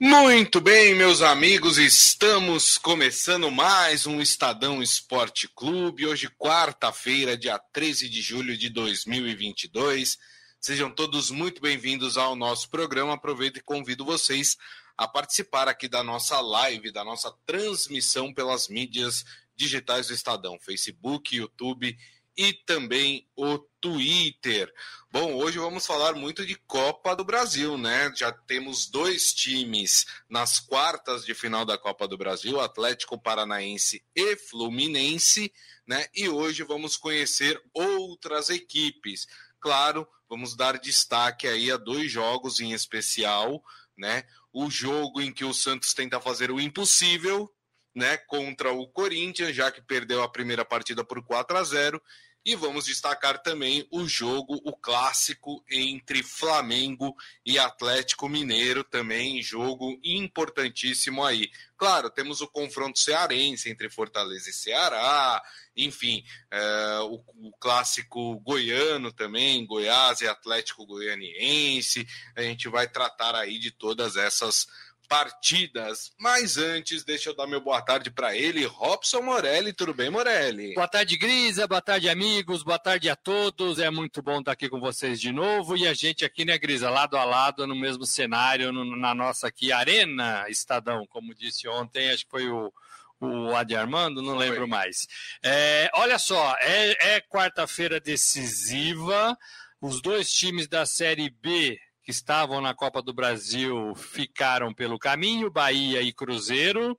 Muito 0.00 0.60
bem, 0.60 0.92
meus 0.92 1.22
amigos, 1.22 1.78
estamos 1.78 2.76
começando 2.78 3.48
mais 3.48 4.08
um 4.08 4.20
Estadão 4.20 4.82
Esporte 4.82 5.46
Clube. 5.46 6.04
Hoje, 6.04 6.28
quarta-feira, 6.36 7.36
dia 7.36 7.56
13 7.72 8.08
de 8.08 8.20
julho 8.20 8.56
de 8.56 8.68
2022. 8.70 10.18
Sejam 10.60 10.90
todos 10.90 11.30
muito 11.30 11.62
bem-vindos 11.62 12.18
ao 12.18 12.34
nosso 12.34 12.68
programa. 12.68 13.14
Aproveito 13.14 13.58
e 13.58 13.62
convido 13.62 14.04
vocês 14.04 14.56
a 14.98 15.06
participar 15.06 15.68
aqui 15.68 15.86
da 15.86 16.02
nossa 16.02 16.40
live, 16.40 16.90
da 16.90 17.04
nossa 17.04 17.32
transmissão 17.46 18.34
pelas 18.34 18.66
mídias 18.66 19.24
digitais 19.54 20.08
do 20.08 20.14
Estadão, 20.14 20.58
Facebook, 20.58 21.36
YouTube 21.36 21.96
e 22.36 22.52
também 22.52 23.28
o 23.36 23.58
Twitter. 23.80 24.72
Bom, 25.10 25.34
hoje 25.34 25.58
vamos 25.58 25.86
falar 25.86 26.14
muito 26.14 26.44
de 26.44 26.56
Copa 26.56 27.14
do 27.14 27.24
Brasil, 27.24 27.78
né? 27.78 28.12
Já 28.16 28.32
temos 28.32 28.86
dois 28.86 29.32
times 29.32 30.06
nas 30.28 30.58
quartas 30.58 31.24
de 31.24 31.34
final 31.34 31.64
da 31.64 31.78
Copa 31.78 32.08
do 32.08 32.18
Brasil, 32.18 32.60
Atlético 32.60 33.16
Paranaense 33.20 34.04
e 34.16 34.36
Fluminense, 34.36 35.52
né? 35.86 36.06
E 36.14 36.28
hoje 36.28 36.64
vamos 36.64 36.96
conhecer 36.96 37.62
outras 37.72 38.50
equipes. 38.50 39.28
Claro, 39.60 40.08
vamos 40.28 40.56
dar 40.56 40.78
destaque 40.78 41.46
aí 41.46 41.70
a 41.70 41.76
dois 41.76 42.10
jogos 42.10 42.58
em 42.58 42.72
especial, 42.72 43.62
né? 43.96 44.24
O 44.52 44.68
jogo 44.68 45.20
em 45.20 45.32
que 45.32 45.44
o 45.44 45.54
Santos 45.54 45.94
tenta 45.94 46.20
fazer 46.20 46.50
o 46.50 46.60
impossível, 46.60 47.53
né, 47.94 48.16
contra 48.16 48.72
o 48.72 48.86
Corinthians, 48.88 49.54
já 49.54 49.70
que 49.70 49.80
perdeu 49.80 50.22
a 50.22 50.28
primeira 50.28 50.64
partida 50.64 51.04
por 51.04 51.22
4 51.22 51.56
a 51.56 51.62
0, 51.62 52.02
e 52.44 52.54
vamos 52.54 52.84
destacar 52.84 53.42
também 53.42 53.88
o 53.90 54.06
jogo, 54.06 54.60
o 54.64 54.76
clássico 54.76 55.64
entre 55.70 56.22
Flamengo 56.22 57.16
e 57.44 57.58
Atlético 57.58 58.28
Mineiro, 58.28 58.84
também 58.84 59.42
jogo 59.42 59.98
importantíssimo 60.04 61.24
aí. 61.24 61.50
Claro, 61.74 62.10
temos 62.10 62.42
o 62.42 62.48
confronto 62.48 62.98
cearense 62.98 63.70
entre 63.70 63.88
Fortaleza 63.88 64.50
e 64.50 64.52
Ceará, 64.52 65.42
enfim, 65.74 66.22
é, 66.50 66.98
o, 67.00 67.14
o, 67.48 67.52
clássico 67.58 68.38
goiano 68.40 69.10
também, 69.10 69.64
Goiás 69.66 70.20
e 70.20 70.28
Atlético 70.28 70.86
Goianiense. 70.86 72.06
A 72.36 72.42
gente 72.42 72.68
vai 72.68 72.86
tratar 72.86 73.34
aí 73.34 73.58
de 73.58 73.70
todas 73.70 74.16
essas 74.16 74.66
partidas. 75.08 76.12
Mas 76.18 76.56
antes, 76.56 77.04
deixa 77.04 77.30
eu 77.30 77.36
dar 77.36 77.46
meu 77.46 77.60
boa 77.60 77.80
tarde 77.82 78.10
para 78.10 78.36
ele, 78.36 78.64
Robson 78.64 79.22
Morelli. 79.22 79.72
Tudo 79.72 79.94
bem, 79.94 80.10
Morelli? 80.10 80.74
Boa 80.74 80.88
tarde, 80.88 81.16
Grisa. 81.16 81.66
Boa 81.66 81.80
tarde, 81.80 82.08
amigos. 82.08 82.62
Boa 82.62 82.78
tarde 82.78 83.08
a 83.08 83.16
todos. 83.16 83.78
É 83.78 83.90
muito 83.90 84.22
bom 84.22 84.40
estar 84.40 84.52
aqui 84.52 84.68
com 84.68 84.80
vocês 84.80 85.20
de 85.20 85.32
novo. 85.32 85.76
E 85.76 85.86
a 85.86 85.94
gente 85.94 86.24
aqui, 86.24 86.44
né, 86.44 86.58
Grisa, 86.58 86.90
lado 86.90 87.16
a 87.16 87.24
lado, 87.24 87.66
no 87.66 87.76
mesmo 87.76 88.04
cenário, 88.04 88.72
no, 88.72 88.96
na 88.96 89.14
nossa 89.14 89.48
aqui 89.48 89.72
Arena 89.72 90.46
Estadão, 90.48 91.06
como 91.06 91.34
disse 91.34 91.68
ontem, 91.68 92.10
acho 92.10 92.24
que 92.24 92.30
foi 92.30 92.48
o, 92.48 92.72
o 93.20 93.54
Adi 93.54 93.74
Armando, 93.74 94.22
não 94.22 94.36
Foi. 94.36 94.48
lembro 94.48 94.68
mais. 94.68 95.06
É, 95.42 95.90
olha 95.94 96.18
só, 96.18 96.54
é, 96.60 97.16
é 97.16 97.20
quarta-feira 97.20 98.00
decisiva. 98.00 99.36
Os 99.80 100.00
dois 100.00 100.30
times 100.30 100.66
da 100.66 100.86
Série 100.86 101.28
B 101.28 101.78
que 102.04 102.10
estavam 102.10 102.60
na 102.60 102.74
Copa 102.74 103.00
do 103.00 103.14
Brasil 103.14 103.94
ficaram 103.94 104.74
pelo 104.74 104.98
caminho, 104.98 105.50
Bahia 105.50 106.02
e 106.02 106.12
Cruzeiro. 106.12 106.98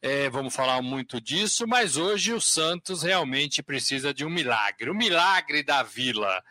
É, 0.00 0.30
vamos 0.30 0.54
falar 0.54 0.80
muito 0.80 1.20
disso, 1.20 1.66
mas 1.66 1.96
hoje 1.96 2.32
o 2.32 2.40
Santos 2.40 3.02
realmente 3.02 3.62
precisa 3.62 4.14
de 4.14 4.24
um 4.24 4.30
milagre 4.30 4.88
o 4.88 4.94
milagre 4.94 5.62
da 5.62 5.82
vila. 5.82 6.42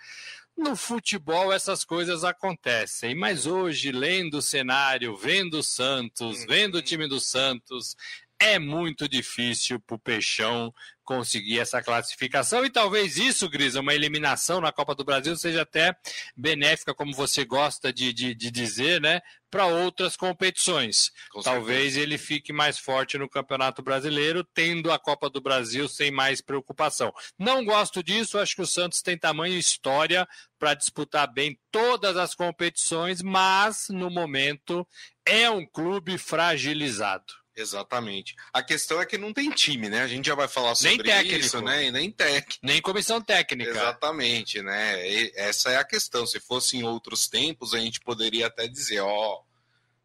No 0.55 0.75
futebol 0.75 1.53
essas 1.53 1.83
coisas 1.85 2.23
acontecem, 2.23 3.15
mas 3.15 3.45
hoje, 3.45 3.91
lendo 3.91 4.39
o 4.39 4.41
cenário, 4.41 5.15
vendo 5.15 5.59
o 5.59 5.63
Santos, 5.63 6.45
vendo 6.45 6.75
o 6.75 6.81
time 6.81 7.07
do 7.07 7.19
Santos, 7.19 7.95
é 8.39 8.59
muito 8.59 9.07
difícil 9.07 9.79
para 9.79 9.95
o 9.95 9.99
Peixão 9.99 10.73
conseguir 11.03 11.59
essa 11.59 11.81
classificação 11.81 12.65
e 12.65 12.69
talvez 12.69 13.17
isso, 13.17 13.49
Grisa, 13.49 13.79
uma 13.79 13.95
eliminação 13.95 14.59
na 14.59 14.73
Copa 14.73 14.93
do 14.93 15.05
Brasil 15.05 15.37
seja 15.37 15.61
até 15.61 15.95
benéfica, 16.35 16.93
como 16.93 17.13
você 17.13 17.45
gosta 17.45 17.93
de, 17.93 18.11
de, 18.11 18.35
de 18.35 18.51
dizer, 18.51 18.99
né, 18.99 19.21
para 19.49 19.65
outras 19.65 20.17
competições. 20.17 21.11
Com 21.31 21.41
talvez 21.41 21.93
certeza. 21.93 21.99
ele 22.01 22.17
fique 22.17 22.51
mais 22.51 22.77
forte 22.77 23.17
no 23.17 23.29
Campeonato 23.29 23.81
Brasileiro, 23.81 24.43
tendo 24.43 24.91
a 24.91 24.99
Copa 24.99 25.29
do 25.29 25.39
Brasil 25.39 25.87
sem 25.87 26.11
mais 26.11 26.41
preocupação. 26.41 27.13
Não 27.39 27.63
gosto 27.63 28.03
disso, 28.03 28.37
acho 28.37 28.55
que 28.55 28.61
o 28.61 28.67
Santos 28.67 29.01
tem 29.01 29.17
tamanho 29.17 29.55
e 29.55 29.59
história 29.59 30.27
para 30.59 30.73
disputar 30.73 31.31
bem 31.31 31.57
todas 31.71 32.17
as 32.17 32.35
competições, 32.35 33.21
mas 33.21 33.87
no 33.89 34.09
momento 34.09 34.85
é 35.25 35.49
um 35.49 35.65
clube 35.65 36.17
fragilizado. 36.17 37.46
Exatamente. 37.57 38.35
A 38.53 38.61
questão 38.61 39.01
é 39.01 39.05
que 39.05 39.17
não 39.17 39.33
tem 39.33 39.49
time, 39.49 39.89
né? 39.89 40.03
A 40.03 40.07
gente 40.07 40.27
já 40.27 40.35
vai 40.35 40.47
falar 40.47 40.75
sobre 40.75 40.97
nem 40.97 41.03
técnico. 41.03 41.39
isso, 41.39 41.61
né? 41.61 41.85
E 41.85 41.91
nem 41.91 42.11
técnico. 42.11 42.59
Nem 42.61 42.79
comissão 42.79 43.19
técnica. 43.19 43.71
Exatamente, 43.71 44.61
né? 44.61 45.09
E 45.09 45.33
essa 45.35 45.71
é 45.71 45.77
a 45.77 45.83
questão. 45.83 46.27
Se 46.27 46.39
fosse 46.39 46.77
em 46.77 46.83
outros 46.83 47.27
tempos, 47.27 47.73
a 47.73 47.79
gente 47.79 47.99
poderia 47.99 48.45
até 48.45 48.67
dizer, 48.67 48.99
ó, 48.99 49.41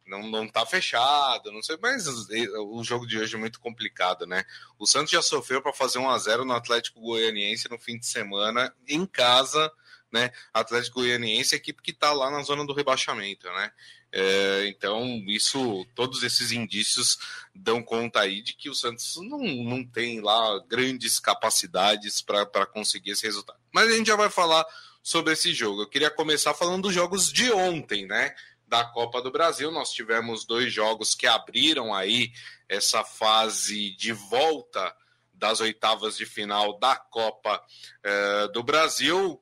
não, 0.06 0.22
não 0.22 0.48
tá 0.48 0.64
fechado, 0.64 1.52
não 1.52 1.62
sei, 1.62 1.76
mas 1.80 2.06
o 2.06 2.82
jogo 2.82 3.06
de 3.06 3.18
hoje 3.18 3.34
é 3.34 3.38
muito 3.38 3.60
complicado, 3.60 4.26
né? 4.26 4.44
O 4.78 4.86
Santos 4.86 5.12
já 5.12 5.20
sofreu 5.22 5.60
para 5.60 5.72
fazer 5.74 5.98
1 5.98 6.08
a 6.08 6.18
0 6.18 6.44
no 6.46 6.54
Atlético 6.54 7.00
Goianiense 7.00 7.70
no 7.70 7.78
fim 7.78 7.98
de 7.98 8.06
semana, 8.06 8.74
em 8.88 9.04
casa, 9.06 9.70
né? 10.12 10.30
Atlético 10.52 11.00
Goianiense, 11.00 11.54
equipe 11.54 11.82
que 11.82 11.90
está 11.90 12.12
lá 12.12 12.30
na 12.30 12.42
zona 12.42 12.66
do 12.66 12.74
rebaixamento, 12.74 13.48
né? 13.48 13.72
É, 14.14 14.66
então, 14.66 15.06
isso, 15.26 15.86
todos 15.94 16.22
esses 16.22 16.52
indícios 16.52 17.18
dão 17.54 17.82
conta 17.82 18.20
aí 18.20 18.42
de 18.42 18.52
que 18.52 18.68
o 18.68 18.74
Santos 18.74 19.16
não, 19.16 19.38
não 19.38 19.82
tem 19.82 20.20
lá 20.20 20.62
grandes 20.68 21.18
capacidades 21.18 22.20
para 22.20 22.66
conseguir 22.66 23.12
esse 23.12 23.24
resultado. 23.24 23.58
Mas 23.72 23.88
a 23.88 23.96
gente 23.96 24.08
já 24.08 24.16
vai 24.16 24.28
falar 24.28 24.66
sobre 25.02 25.32
esse 25.32 25.54
jogo. 25.54 25.82
Eu 25.82 25.88
queria 25.88 26.10
começar 26.10 26.52
falando 26.52 26.82
dos 26.82 26.94
jogos 26.94 27.32
de 27.32 27.50
ontem, 27.50 28.06
né? 28.06 28.34
Da 28.68 28.84
Copa 28.84 29.22
do 29.22 29.32
Brasil. 29.32 29.70
Nós 29.70 29.90
tivemos 29.92 30.44
dois 30.44 30.70
jogos 30.70 31.14
que 31.14 31.26
abriram 31.26 31.94
aí 31.94 32.32
essa 32.68 33.02
fase 33.02 33.96
de 33.96 34.12
volta 34.12 34.94
das 35.32 35.60
oitavas 35.60 36.16
de 36.16 36.26
final 36.26 36.78
da 36.78 36.94
Copa 36.94 37.60
eh, 38.04 38.48
do 38.48 38.62
Brasil 38.62 39.41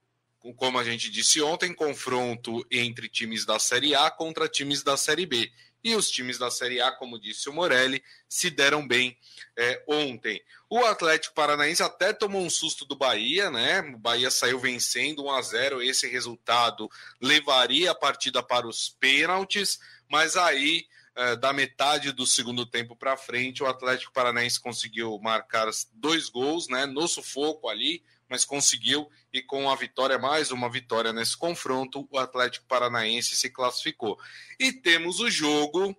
como 0.57 0.79
a 0.79 0.85
gente 0.85 1.11
disse 1.11 1.43
ontem, 1.43 1.75
confronto 1.75 2.67
entre 2.71 3.09
times 3.09 3.45
da 3.45 3.59
Série 3.59 3.95
A 3.95 4.11
contra 4.11 4.49
times 4.49 4.83
da 4.83 4.97
Série 4.97 5.27
B. 5.27 5.51
E 5.83 5.95
os 5.95 6.11
times 6.11 6.39
da 6.39 6.51
Série 6.51 6.81
A, 6.81 6.93
como 6.93 7.19
disse 7.19 7.49
o 7.49 7.53
Morelli, 7.53 8.03
se 8.29 8.51
deram 8.51 8.87
bem 8.87 9.17
é, 9.57 9.83
ontem. 9.87 10.43
O 10.69 10.79
Atlético 10.85 11.35
Paranaense 11.35 11.83
até 11.83 12.13
tomou 12.13 12.43
um 12.43 12.51
susto 12.51 12.85
do 12.85 12.97
Bahia, 12.97 13.51
né? 13.51 13.81
O 13.81 13.99
Bahia 13.99 14.31
saiu 14.31 14.59
vencendo 14.59 15.25
1 15.25 15.31
a 15.31 15.43
0 15.43 15.83
Esse 15.83 16.07
resultado 16.07 16.89
levaria 17.21 17.91
a 17.91 17.95
partida 17.95 18.43
para 18.43 18.67
os 18.67 18.91
pênaltis, 18.91 19.81
mas 20.09 20.37
aí, 20.37 20.87
é, 21.17 21.37
da 21.37 21.53
metade 21.53 22.13
do 22.13 22.27
segundo 22.27 22.67
tempo 22.67 22.95
para 22.95 23.17
frente, 23.17 23.63
o 23.63 23.67
Atlético 23.67 24.13
Paranaense 24.13 24.61
conseguiu 24.61 25.19
marcar 25.19 25.67
dois 25.95 26.29
gols, 26.29 26.69
né? 26.69 26.85
No 26.85 27.09
sufoco 27.09 27.69
ali 27.69 28.03
mas 28.31 28.45
conseguiu 28.45 29.11
e 29.33 29.41
com 29.43 29.71
a 29.71 29.77
vitória, 29.77 30.19
mais 30.19 30.51
uma 30.51 30.69
vitória 30.69 31.13
nesse 31.13 31.37
confronto, 31.37 32.07
o 32.11 32.19
Atlético 32.19 32.67
Paranaense 32.67 33.37
se 33.37 33.51
classificou. 33.51 34.19
E 34.59 34.73
temos 34.73 35.21
o 35.21 35.31
jogo 35.31 35.97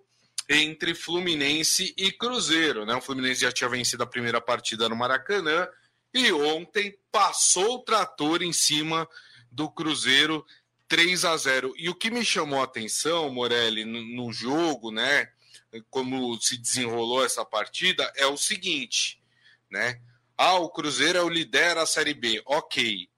entre 0.49 0.93
Fluminense 0.93 1.93
e 1.97 2.11
Cruzeiro, 2.11 2.85
né? 2.85 2.95
O 2.95 3.01
Fluminense 3.01 3.41
já 3.41 3.51
tinha 3.51 3.69
vencido 3.69 4.03
a 4.03 4.07
primeira 4.07 4.41
partida 4.41 4.89
no 4.89 4.95
Maracanã 4.95 5.67
e 6.13 6.31
ontem 6.31 6.97
passou 7.11 7.75
o 7.75 7.83
trator 7.83 8.41
em 8.41 8.51
cima 8.51 9.07
do 9.49 9.69
Cruzeiro 9.69 10.45
3 10.89 11.23
a 11.23 11.37
0. 11.37 11.73
E 11.77 11.89
o 11.89 11.95
que 11.95 12.11
me 12.11 12.25
chamou 12.25 12.59
a 12.59 12.65
atenção, 12.65 13.29
Morelli, 13.29 13.85
no, 13.85 14.33
jogo, 14.33 14.91
né? 14.91 15.29
Como 15.89 16.39
se 16.41 16.57
desenrolou 16.57 17.23
essa 17.23 17.45
partida, 17.45 18.11
é 18.17 18.25
o 18.25 18.35
seguinte, 18.35 19.21
né? 19.69 20.01
Ah, 20.37 20.55
o 20.55 20.69
Cruzeiro 20.69 21.17
é 21.17 21.23
o 21.23 21.29
líder 21.29 21.75
da 21.75 21.85
Série 21.85 22.13
B. 22.13 22.41
Ok. 22.45 23.09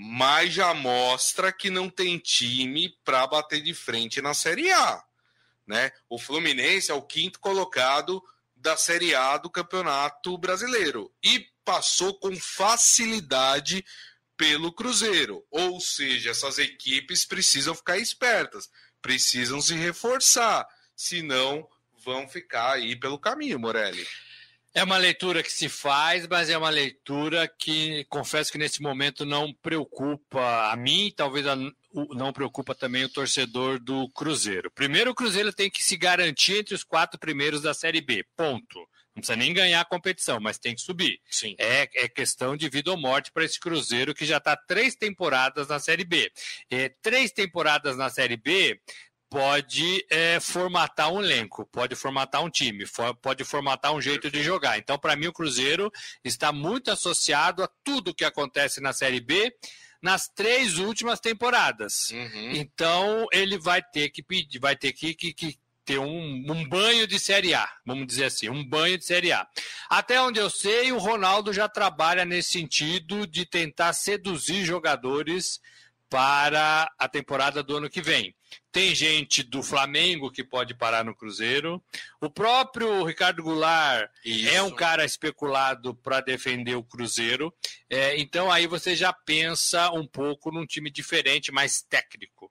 Mas 0.00 0.54
já 0.54 0.72
mostra 0.74 1.52
que 1.52 1.70
não 1.70 1.90
tem 1.90 2.20
time 2.20 2.96
para 3.02 3.26
bater 3.26 3.60
de 3.60 3.74
frente 3.74 4.22
na 4.22 4.32
Série 4.32 4.70
A. 4.70 5.02
Né? 5.66 5.90
O 6.08 6.20
Fluminense 6.20 6.92
é 6.92 6.94
o 6.94 7.02
quinto 7.02 7.40
colocado 7.40 8.22
da 8.54 8.76
Série 8.76 9.12
A 9.12 9.36
do 9.38 9.50
Campeonato 9.50 10.38
Brasileiro 10.38 11.12
e 11.20 11.44
passou 11.64 12.14
com 12.14 12.36
facilidade 12.36 13.84
pelo 14.36 14.72
Cruzeiro. 14.72 15.44
Ou 15.50 15.80
seja, 15.80 16.30
essas 16.30 16.60
equipes 16.60 17.24
precisam 17.24 17.74
ficar 17.74 17.98
espertas, 17.98 18.70
precisam 19.02 19.60
se 19.60 19.74
reforçar, 19.74 20.64
senão 20.94 21.68
vão 22.04 22.28
ficar 22.28 22.74
aí 22.74 22.94
pelo 22.94 23.18
caminho, 23.18 23.58
Morelli. 23.58 24.06
É 24.78 24.84
uma 24.84 24.96
leitura 24.96 25.42
que 25.42 25.50
se 25.50 25.68
faz, 25.68 26.24
mas 26.28 26.48
é 26.48 26.56
uma 26.56 26.70
leitura 26.70 27.48
que 27.48 28.04
confesso 28.08 28.52
que 28.52 28.58
nesse 28.58 28.80
momento 28.80 29.26
não 29.26 29.52
preocupa 29.52 30.70
a 30.70 30.76
mim, 30.76 31.12
talvez 31.16 31.48
a, 31.48 31.56
não 32.10 32.32
preocupa 32.32 32.76
também 32.76 33.04
o 33.04 33.08
torcedor 33.08 33.80
do 33.80 34.08
Cruzeiro. 34.10 34.70
Primeiro, 34.70 35.10
o 35.10 35.14
Cruzeiro 35.16 35.52
tem 35.52 35.68
que 35.68 35.82
se 35.82 35.96
garantir 35.96 36.58
entre 36.58 36.76
os 36.76 36.84
quatro 36.84 37.18
primeiros 37.18 37.60
da 37.60 37.74
Série 37.74 38.00
B. 38.00 38.24
Ponto. 38.36 38.78
Não 39.16 39.20
precisa 39.20 39.34
nem 39.34 39.52
ganhar 39.52 39.80
a 39.80 39.84
competição, 39.84 40.38
mas 40.38 40.58
tem 40.58 40.76
que 40.76 40.80
subir. 40.80 41.20
Sim. 41.28 41.56
É, 41.58 41.88
é 41.96 42.08
questão 42.08 42.56
de 42.56 42.68
vida 42.68 42.92
ou 42.92 42.96
morte 42.96 43.32
para 43.32 43.44
esse 43.44 43.58
Cruzeiro 43.58 44.14
que 44.14 44.24
já 44.24 44.36
está 44.36 44.56
três 44.56 44.94
temporadas 44.94 45.66
na 45.66 45.80
Série 45.80 46.04
B. 46.04 46.30
É, 46.70 46.88
três 47.02 47.32
temporadas 47.32 47.96
na 47.96 48.08
Série 48.10 48.36
B 48.36 48.80
pode 49.30 50.06
é, 50.10 50.40
formatar 50.40 51.12
um 51.12 51.22
elenco, 51.22 51.66
pode 51.66 51.94
formatar 51.94 52.42
um 52.42 52.50
time, 52.50 52.86
for, 52.86 53.14
pode 53.16 53.44
formatar 53.44 53.94
um 53.94 54.00
jeito 54.00 54.30
de 54.30 54.42
jogar. 54.42 54.78
Então, 54.78 54.98
para 54.98 55.16
mim, 55.16 55.26
o 55.26 55.32
Cruzeiro 55.32 55.92
está 56.24 56.52
muito 56.52 56.90
associado 56.90 57.62
a 57.62 57.68
tudo 57.84 58.14
que 58.14 58.24
acontece 58.24 58.80
na 58.80 58.92
Série 58.92 59.20
B 59.20 59.54
nas 60.00 60.28
três 60.28 60.78
últimas 60.78 61.20
temporadas. 61.20 62.10
Uhum. 62.10 62.52
Então, 62.52 63.26
ele 63.32 63.58
vai 63.58 63.82
ter 63.82 64.10
que 64.10 64.22
pedir, 64.22 64.58
vai 64.58 64.76
ter 64.76 64.92
que, 64.92 65.12
que, 65.12 65.32
que 65.32 65.58
ter 65.84 65.98
um, 65.98 66.44
um, 66.46 66.68
banho 66.68 67.06
de 67.06 67.18
Série 67.18 67.54
A, 67.54 67.68
vamos 67.84 68.06
dizer 68.06 68.26
assim, 68.26 68.48
um 68.48 68.62
banho 68.62 68.98
de 68.98 69.04
Série 69.04 69.32
A. 69.32 69.46
Até 69.88 70.20
onde 70.20 70.38
eu 70.38 70.50
sei, 70.50 70.92
o 70.92 70.98
Ronaldo 70.98 71.52
já 71.52 71.68
trabalha 71.68 72.24
nesse 72.24 72.50
sentido 72.50 73.26
de 73.26 73.44
tentar 73.44 73.92
seduzir 73.92 74.64
jogadores 74.64 75.60
para 76.08 76.90
a 76.98 77.08
temporada 77.08 77.62
do 77.62 77.76
ano 77.76 77.90
que 77.90 78.00
vem. 78.00 78.34
Tem 78.78 78.94
gente 78.94 79.42
do 79.42 79.60
Flamengo 79.60 80.30
que 80.30 80.44
pode 80.44 80.72
parar 80.72 81.04
no 81.04 81.12
Cruzeiro. 81.12 81.82
O 82.20 82.30
próprio 82.30 83.02
Ricardo 83.02 83.42
Goulart 83.42 84.08
Isso. 84.24 84.48
é 84.50 84.62
um 84.62 84.70
cara 84.70 85.04
especulado 85.04 85.96
para 85.96 86.20
defender 86.20 86.76
o 86.76 86.84
Cruzeiro. 86.84 87.52
É, 87.90 88.16
então 88.20 88.48
aí 88.48 88.68
você 88.68 88.94
já 88.94 89.12
pensa 89.12 89.90
um 89.90 90.06
pouco 90.06 90.52
num 90.52 90.64
time 90.64 90.92
diferente, 90.92 91.50
mais 91.50 91.82
técnico 91.82 92.47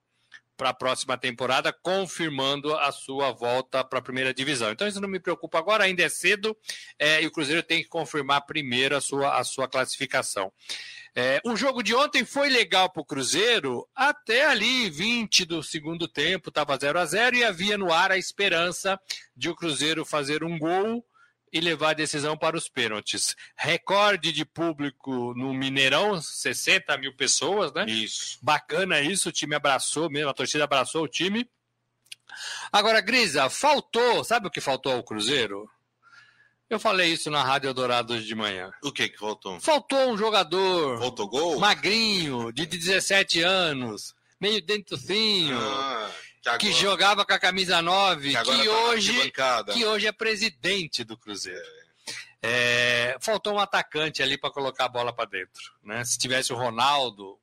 para 0.58 0.70
a 0.70 0.74
próxima 0.74 1.16
temporada, 1.18 1.72
confirmando 1.72 2.76
a 2.76 2.92
sua 2.92 3.32
volta 3.32 3.84
para 3.84 4.00
a 4.00 4.02
primeira 4.02 4.34
divisão. 4.34 4.72
Então 4.72 4.88
isso 4.88 5.00
não 5.00 5.08
me 5.08 5.20
preocupa 5.20 5.60
agora, 5.60 5.84
ainda 5.84 6.04
é 6.04 6.10
cedo, 6.10 6.58
é, 6.98 7.22
e 7.22 7.28
o 7.28 7.32
Cruzeiro 7.32 7.62
tem 7.62 7.84
que 7.84 7.88
confirmar 7.88 8.46
primeiro 8.46 8.98
a 8.98 9.02
sua, 9.02 9.38
a 9.38 9.44
sua 9.44 9.68
classificação. 9.68 10.52
É, 11.16 11.42
o 11.46 11.56
jogo 11.56 11.82
de 11.82 11.96
ontem 11.96 12.26
foi 12.26 12.50
legal 12.50 12.92
para 12.92 13.02
o 13.02 13.06
Cruzeiro, 13.06 13.88
até 13.96 14.46
ali 14.46 14.90
20 14.90 15.46
do 15.46 15.64
segundo 15.64 16.08
tempo, 16.08 16.50
estava 16.50 16.78
0 16.78 17.00
a 17.00 17.06
0 17.06 17.38
e 17.38 17.44
havia 17.44 17.78
no 17.78 17.92
ar 17.92 18.12
a 18.12 18.18
esperança 18.18 19.00
de 19.36 19.50
o 19.50 19.56
Cruzeiro 19.56 20.06
fazer 20.06 20.44
um 20.44 20.60
gol 20.60 21.04
e 21.52 21.60
levar 21.60 21.92
a 21.92 21.94
decisão 21.94 22.38
para 22.38 22.58
os 22.58 22.68
pênaltis. 22.68 23.36
Recorde 23.56 24.32
de 24.32 24.46
público 24.46 25.34
no 25.36 25.54
Mineirão, 25.54 26.22
60 26.22 26.98
mil 26.98 27.14
pessoas, 27.16 27.72
né? 27.74 27.86
Isso. 27.88 28.38
Bacana 28.42 29.02
isso, 29.02 29.30
o 29.30 29.32
time 29.32 29.56
abraçou 29.56 30.10
mesmo, 30.10 30.30
a 30.30 30.34
torcida 30.34 30.64
abraçou 30.64 31.04
o 31.04 31.08
time. 31.08 31.50
Agora, 32.72 33.02
Grisa, 33.02 33.50
faltou, 33.50 34.24
sabe 34.24 34.48
o 34.48 34.52
que 34.52 34.62
faltou 34.62 34.92
ao 34.92 35.04
Cruzeiro? 35.04 35.70
Eu 36.70 36.80
falei 36.80 37.14
isso 37.14 37.32
na 37.32 37.42
Rádio 37.44 37.70
Eldorado 37.70 38.22
de 38.22 38.36
manhã. 38.36 38.70
O 38.84 38.92
que 38.92 39.08
que 39.08 39.18
faltou? 39.18 39.58
Faltou 39.62 40.12
um 40.12 40.18
jogador. 40.18 41.00
Faltou 41.00 41.28
gol? 41.30 41.60
Magrinho, 41.60 42.52
de 42.52 42.66
17 42.66 43.42
anos, 43.42 44.14
meio 44.40 44.62
dentocinho. 44.62 45.58
Ah, 45.58 46.12
que, 46.58 46.68
agora... 46.68 46.82
jogava 46.82 47.26
com 47.26 47.34
a 47.34 47.40
camisa 47.40 47.82
9, 47.82 48.32
que, 48.32 48.38
que 48.38 48.66
tá 48.66 48.72
hoje, 48.72 49.34
que 49.74 49.86
hoje 49.86 50.08
é 50.08 50.12
presidente 50.12 51.04
do 51.04 51.18
Cruzeiro. 51.18 51.60
É. 51.60 51.88
É, 52.40 53.18
faltou 53.20 53.56
um 53.56 53.60
atacante 53.60 54.22
ali 54.22 54.38
para 54.38 54.52
colocar 54.52 54.86
a 54.86 54.90
bola 54.90 55.12
para 55.12 55.30
dentro. 55.30 55.74
Né? 55.84 56.04
Se 56.06 56.18
tivesse 56.18 56.54
o 56.54 56.56
Ronaldo, 56.56 57.40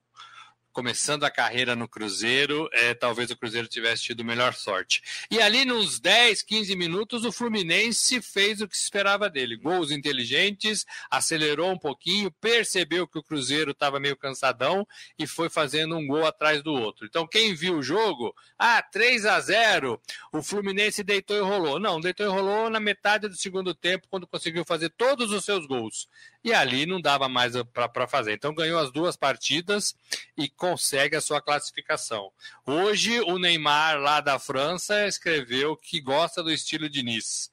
começando 0.74 1.22
a 1.22 1.30
carreira 1.30 1.76
no 1.76 1.86
Cruzeiro, 1.86 2.68
é, 2.72 2.92
talvez 2.92 3.30
o 3.30 3.36
Cruzeiro 3.36 3.68
tivesse 3.68 4.02
tido 4.02 4.24
melhor 4.24 4.52
sorte. 4.54 5.00
E 5.30 5.40
ali, 5.40 5.64
nos 5.64 6.00
10, 6.00 6.42
15 6.42 6.74
minutos, 6.74 7.24
o 7.24 7.30
Fluminense 7.30 8.20
fez 8.20 8.60
o 8.60 8.66
que 8.66 8.76
se 8.76 8.82
esperava 8.82 9.30
dele. 9.30 9.56
Gols 9.56 9.92
inteligentes, 9.92 10.84
acelerou 11.08 11.70
um 11.70 11.78
pouquinho, 11.78 12.28
percebeu 12.32 13.06
que 13.06 13.16
o 13.16 13.22
Cruzeiro 13.22 13.70
estava 13.70 14.00
meio 14.00 14.16
cansadão 14.16 14.86
e 15.16 15.28
foi 15.28 15.48
fazendo 15.48 15.96
um 15.96 16.04
gol 16.04 16.26
atrás 16.26 16.60
do 16.60 16.72
outro. 16.72 17.06
Então, 17.06 17.24
quem 17.24 17.54
viu 17.54 17.78
o 17.78 17.82
jogo, 17.82 18.34
ah, 18.58 18.82
3 18.82 19.26
a 19.26 19.40
0 19.40 20.00
o 20.32 20.42
Fluminense 20.42 21.04
deitou 21.04 21.36
e 21.36 21.40
rolou. 21.40 21.78
Não, 21.78 22.00
deitou 22.00 22.26
e 22.26 22.28
rolou 22.28 22.68
na 22.68 22.80
metade 22.80 23.28
do 23.28 23.36
segundo 23.36 23.72
tempo, 23.72 24.08
quando 24.10 24.26
conseguiu 24.26 24.64
fazer 24.64 24.90
todos 24.90 25.30
os 25.30 25.44
seus 25.44 25.66
gols 25.66 26.08
e 26.44 26.52
ali 26.52 26.84
não 26.84 27.00
dava 27.00 27.28
mais 27.28 27.54
para 27.72 28.06
fazer. 28.06 28.34
Então 28.34 28.54
ganhou 28.54 28.78
as 28.78 28.92
duas 28.92 29.16
partidas 29.16 29.96
e 30.36 30.48
consegue 30.48 31.16
a 31.16 31.20
sua 31.20 31.40
classificação. 31.40 32.30
Hoje 32.66 33.18
o 33.22 33.38
Neymar 33.38 33.98
lá 33.98 34.20
da 34.20 34.38
França 34.38 35.06
escreveu 35.08 35.74
que 35.74 36.00
gosta 36.00 36.42
do 36.42 36.52
estilo 36.52 36.88
de 36.88 37.02
Nice. 37.02 37.52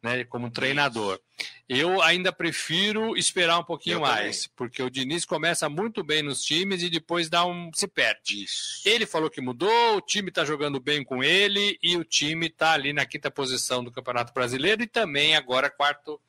Né, 0.00 0.24
como 0.24 0.50
treinador. 0.50 1.20
Eu 1.68 2.02
ainda 2.02 2.32
prefiro 2.32 3.16
esperar 3.16 3.58
um 3.58 3.64
pouquinho 3.64 3.96
Eu 3.96 4.00
mais, 4.00 4.42
também. 4.42 4.50
porque 4.56 4.82
o 4.82 4.90
Diniz 4.90 5.24
começa 5.24 5.68
muito 5.68 6.02
bem 6.02 6.22
nos 6.22 6.42
times 6.42 6.82
e 6.82 6.90
depois 6.90 7.30
dá 7.30 7.46
um 7.46 7.70
se 7.72 7.86
perde. 7.86 8.42
Isso. 8.42 8.80
Ele 8.84 9.06
falou 9.06 9.30
que 9.30 9.40
mudou, 9.40 9.96
o 9.96 10.00
time 10.00 10.28
está 10.28 10.44
jogando 10.44 10.80
bem 10.80 11.04
com 11.04 11.22
ele 11.22 11.78
e 11.80 11.96
o 11.96 12.04
time 12.04 12.48
está 12.48 12.72
ali 12.72 12.92
na 12.92 13.06
quinta 13.06 13.30
posição 13.30 13.82
do 13.82 13.92
Campeonato 13.92 14.32
Brasileiro 14.32 14.82
e 14.82 14.88
também 14.88 15.36
agora 15.36 15.70
quarto 15.70 16.20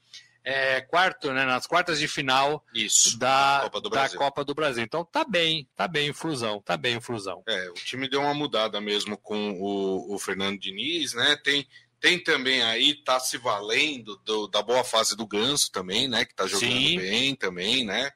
é, 0.43 0.81
quarto, 0.81 1.31
né, 1.31 1.45
nas 1.45 1.65
quartas 1.65 1.99
de 1.99 2.07
final 2.07 2.63
Isso, 2.73 3.17
da, 3.17 3.61
Copa 3.63 3.89
da 3.89 4.09
Copa 4.09 4.43
do 4.43 4.53
Brasil. 4.53 4.83
Então 4.83 5.05
tá 5.05 5.23
bem, 5.23 5.67
tá 5.75 5.87
bem 5.87 6.09
o 6.09 6.13
Flusão, 6.13 6.61
tá 6.61 6.75
bem 6.75 6.97
o 6.97 7.01
Flusão. 7.01 7.41
É, 7.47 7.69
o 7.69 7.73
time 7.73 8.09
deu 8.09 8.21
uma 8.21 8.33
mudada 8.33 8.81
mesmo 8.81 9.17
com 9.17 9.53
o, 9.53 10.13
o 10.13 10.19
Fernando 10.19 10.59
Diniz, 10.59 11.13
né? 11.13 11.37
Tem, 11.43 11.67
tem 11.99 12.19
também 12.19 12.61
aí, 12.61 12.95
tá 12.95 13.19
se 13.19 13.37
valendo 13.37 14.17
do, 14.25 14.47
da 14.47 14.61
boa 14.61 14.83
fase 14.83 15.15
do 15.15 15.25
Ganso 15.25 15.71
também, 15.71 16.07
né? 16.07 16.25
Que 16.25 16.35
tá 16.35 16.45
jogando 16.45 16.71
Sim. 16.71 16.97
bem 16.97 17.35
também, 17.35 17.85
né? 17.85 18.11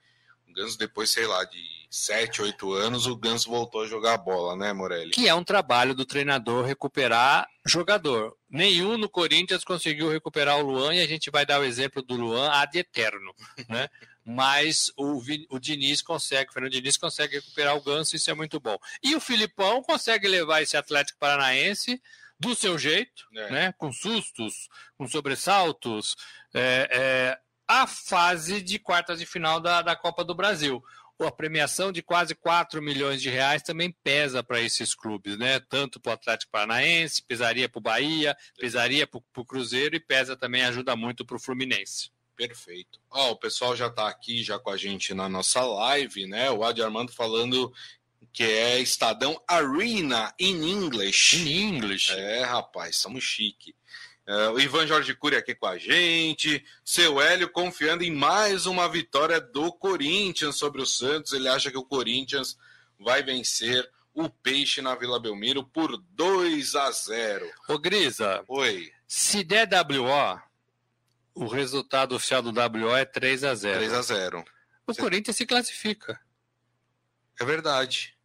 O 0.50 0.54
Ganso 0.54 0.78
depois, 0.78 1.10
sei 1.10 1.26
lá, 1.26 1.44
de 1.46 1.77
7, 1.90 2.42
8 2.42 2.74
anos, 2.74 3.06
o 3.06 3.16
Ganso 3.16 3.50
voltou 3.50 3.82
a 3.82 3.88
jogar 3.88 4.18
bola, 4.18 4.56
né, 4.56 4.74
Morelli? 4.74 5.12
Que 5.12 5.28
é 5.28 5.34
um 5.34 5.44
trabalho 5.44 5.96
do 5.96 6.06
treinador 6.06 6.66
recuperar 6.66 7.48
jogador. 7.66 8.36
Nenhum 8.50 8.98
no 8.98 9.10
Corinthians 9.10 9.64
conseguiu 9.64 10.10
recuperar 10.10 10.58
o 10.58 10.64
Luan 10.64 10.94
e 10.94 11.02
a 11.02 11.08
gente 11.08 11.32
vai 11.32 11.46
dar 11.46 11.60
o 11.60 11.64
exemplo 11.64 12.02
do 12.02 12.16
Luan 12.16 12.50
ad 12.50 12.78
eterno, 12.78 13.34
né? 13.70 13.88
Mas 14.30 14.92
o, 14.98 15.22
o 15.50 15.58
Diniz 15.58 16.02
consegue, 16.02 16.50
o 16.50 16.54
Fernando 16.54 16.74
Diniz 16.74 16.98
consegue 16.98 17.36
recuperar 17.36 17.78
o 17.78 17.82
Ganso, 17.82 18.14
isso 18.14 18.30
é 18.30 18.34
muito 18.34 18.60
bom. 18.60 18.78
E 19.02 19.16
o 19.16 19.22
Filipão 19.22 19.82
consegue 19.82 20.28
levar 20.28 20.62
esse 20.62 20.76
Atlético 20.76 21.18
Paranaense 21.18 22.02
do 22.38 22.54
seu 22.54 22.78
jeito, 22.78 23.26
é. 23.34 23.52
né? 23.52 23.74
Com 23.78 23.92
sustos, 23.94 24.68
com 24.98 25.08
sobressaltos, 25.08 26.18
é, 26.54 26.90
é, 26.92 27.40
a 27.66 27.88
fase 27.88 28.62
de 28.62 28.78
quartas 28.78 29.20
de 29.20 29.26
final 29.26 29.62
da, 29.62 29.82
da 29.82 29.96
Copa 29.96 30.26
do 30.26 30.36
Brasil 30.36 30.84
a 31.26 31.32
premiação 31.32 31.92
de 31.92 32.04
quase 32.04 32.36
4 32.36 32.82
milhões 32.82 33.22
de 33.22 33.30
reais 33.30 33.64
também 33.64 33.96
pesa 34.04 34.44
para 34.44 34.62
esses 34.62 34.94
clubes, 34.94 35.38
né? 35.38 35.60
Tanto 35.60 36.00
para 36.00 36.12
o 36.12 36.14
Atlético 36.14 36.52
Paranaense, 36.52 37.24
pesaria 37.24 37.68
para 37.68 37.80
o 37.80 37.82
Bahia, 37.82 38.36
pesaria 38.60 39.08
para 39.08 39.20
o 39.36 39.46
Cruzeiro 39.46 39.96
e 39.96 40.00
pesa 40.00 40.36
também, 40.36 40.64
ajuda 40.64 40.96
muito 40.96 41.26
para 41.26 41.38
o 41.38 41.40
Fluminense. 41.40 42.12
Perfeito. 42.36 43.00
Ó, 43.10 43.30
oh, 43.30 43.32
o 43.32 43.36
pessoal 43.36 43.76
já 43.76 43.88
está 43.88 44.08
aqui 44.08 44.44
já 44.44 44.60
com 44.60 44.70
a 44.70 44.78
gente 44.78 45.12
na 45.14 45.28
nossa 45.28 45.62
live, 45.62 46.28
né? 46.28 46.52
O 46.52 46.64
Adi 46.64 46.84
Armando 46.84 47.12
falando 47.12 47.74
que 48.32 48.44
é 48.44 48.80
Estadão 48.80 49.42
Arena 49.48 50.32
in 50.40 50.62
English. 50.64 51.36
In 51.38 51.78
English. 51.78 52.12
É, 52.14 52.44
rapaz, 52.44 52.98
somos 52.98 53.24
chique. 53.24 53.76
Uh, 54.28 54.52
o 54.52 54.60
Ivan 54.60 54.86
Jorge 54.86 55.16
Cury 55.16 55.38
aqui 55.38 55.56
com 55.56 55.68
a 55.68 55.78
gente. 55.78 56.64
Seu 56.84 57.22
Hélio 57.22 57.50
confiando 57.50 58.04
em 58.04 58.12
mais 58.12 58.66
uma 58.66 58.90
vitória 58.90 59.40
do 59.40 59.72
Corinthians 59.72 60.58
sobre 60.58 60.82
o 60.82 60.86
Santos. 60.86 61.32
Ele 61.32 61.48
acha 61.48 61.72
que 61.72 61.78
o 61.78 61.86
Corinthians 61.86 62.58
vai 63.00 63.24
vencer 63.24 63.90
o 64.14 64.30
Peixe 64.30 64.82
na 64.82 64.96
Vila 64.96 65.18
Belmiro 65.18 65.64
por 65.64 65.96
2 65.96 66.76
a 66.76 66.92
0. 66.92 67.50
Ô 67.70 67.78
Grisa. 67.78 68.44
Oi. 68.50 68.92
Se 69.08 69.46
der 69.46 69.70
WO, 69.70 70.42
o 71.34 71.48
resultado 71.48 72.16
oficial 72.16 72.42
do 72.42 72.50
WO 72.50 72.94
é 72.94 73.06
3 73.06 73.46
a 73.46 73.56
0. 73.56 73.78
3 73.78 73.94
a 73.94 74.02
0. 74.02 74.40
O 74.86 74.94
Você... 74.94 75.02
Corinthians 75.02 75.38
se 75.38 75.46
classifica. 75.46 76.20
É 77.40 77.46
verdade. 77.46 78.17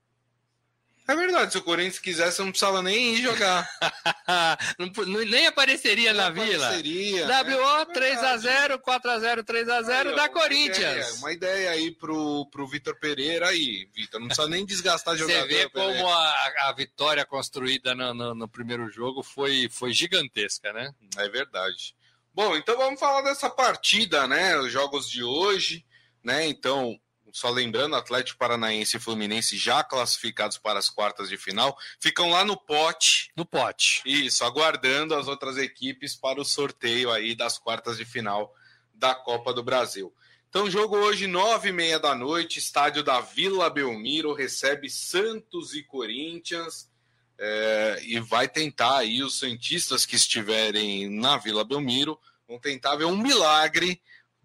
É 1.12 1.16
verdade, 1.16 1.52
se 1.52 1.58
o 1.58 1.62
Corinthians 1.62 1.98
quisesse, 1.98 2.40
não 2.40 2.48
precisava 2.48 2.80
nem 2.80 3.14
ir 3.14 3.22
jogar. 3.22 3.68
não, 4.78 5.24
nem 5.26 5.46
apareceria 5.46 6.10
nem 6.10 6.22
na 6.22 6.28
apareceria, 6.28 7.26
vila. 7.26 7.58
WO 7.58 7.80
é 7.80 7.84
3x0, 7.84 8.78
4x0, 8.80 9.44
3x0 9.44 10.14
da 10.16 10.30
Corinthians. 10.30 10.78
Ideia, 10.78 11.14
uma 11.18 11.32
ideia 11.32 11.70
aí 11.72 11.90
pro, 11.90 12.46
pro 12.46 12.66
Vitor 12.66 12.98
Pereira 12.98 13.48
aí, 13.48 13.86
Vitor. 13.94 14.20
Não 14.20 14.28
precisa 14.28 14.48
nem 14.48 14.64
desgastar 14.64 15.14
jogador. 15.14 15.42
Você 15.42 15.48
vê 15.48 15.68
como 15.68 16.08
a, 16.08 16.52
a, 16.60 16.72
vitória 16.72 17.26
construída 17.26 17.94
no, 17.94 18.14
no, 18.14 18.34
no, 18.34 18.48
primeiro 18.48 18.88
jogo 18.88 19.22
foi, 19.22 19.68
foi 19.70 19.92
gigantesca, 19.92 20.72
né? 20.72 20.94
É 21.18 21.28
verdade. 21.28 21.94
Bom, 22.32 22.56
então 22.56 22.74
vamos 22.78 22.98
falar 22.98 23.20
dessa 23.20 23.50
partida, 23.50 24.26
né? 24.26 24.56
Os 24.56 24.72
jogos 24.72 25.10
de 25.10 25.22
hoje, 25.22 25.84
né? 26.24 26.46
Então, 26.46 26.98
só 27.32 27.50
lembrando, 27.50 27.96
Atlético 27.96 28.38
Paranaense 28.38 28.96
e 28.96 29.00
Fluminense 29.00 29.56
já 29.56 29.82
classificados 29.82 30.58
para 30.58 30.78
as 30.78 30.90
quartas 30.90 31.28
de 31.28 31.36
final, 31.36 31.76
ficam 31.98 32.30
lá 32.30 32.44
no 32.44 32.56
pote. 32.56 33.30
No 33.36 33.44
pote. 33.44 34.02
Isso, 34.04 34.44
aguardando 34.44 35.14
as 35.14 35.26
outras 35.26 35.56
equipes 35.56 36.14
para 36.14 36.40
o 36.40 36.44
sorteio 36.44 37.10
aí 37.10 37.34
das 37.34 37.58
quartas 37.58 37.96
de 37.96 38.04
final 38.04 38.54
da 38.94 39.14
Copa 39.14 39.52
do 39.52 39.62
Brasil. 39.62 40.14
Então, 40.48 40.70
jogo 40.70 40.96
hoje, 40.98 41.26
nove 41.26 41.70
e 41.70 41.72
meia 41.72 41.98
da 41.98 42.14
noite, 42.14 42.58
estádio 42.58 43.02
da 43.02 43.20
Vila 43.20 43.70
Belmiro, 43.70 44.34
recebe 44.34 44.90
Santos 44.90 45.74
e 45.74 45.82
Corinthians. 45.82 46.90
É, 47.38 47.98
e 48.02 48.20
vai 48.20 48.46
tentar 48.46 48.98
aí 48.98 49.22
os 49.22 49.38
Santistas 49.38 50.04
que 50.04 50.14
estiverem 50.14 51.08
na 51.08 51.38
Vila 51.38 51.64
Belmiro 51.64 52.20
vão 52.46 52.60
tentar 52.60 52.96
ver 52.96 53.06
um 53.06 53.16
milagre 53.16 54.00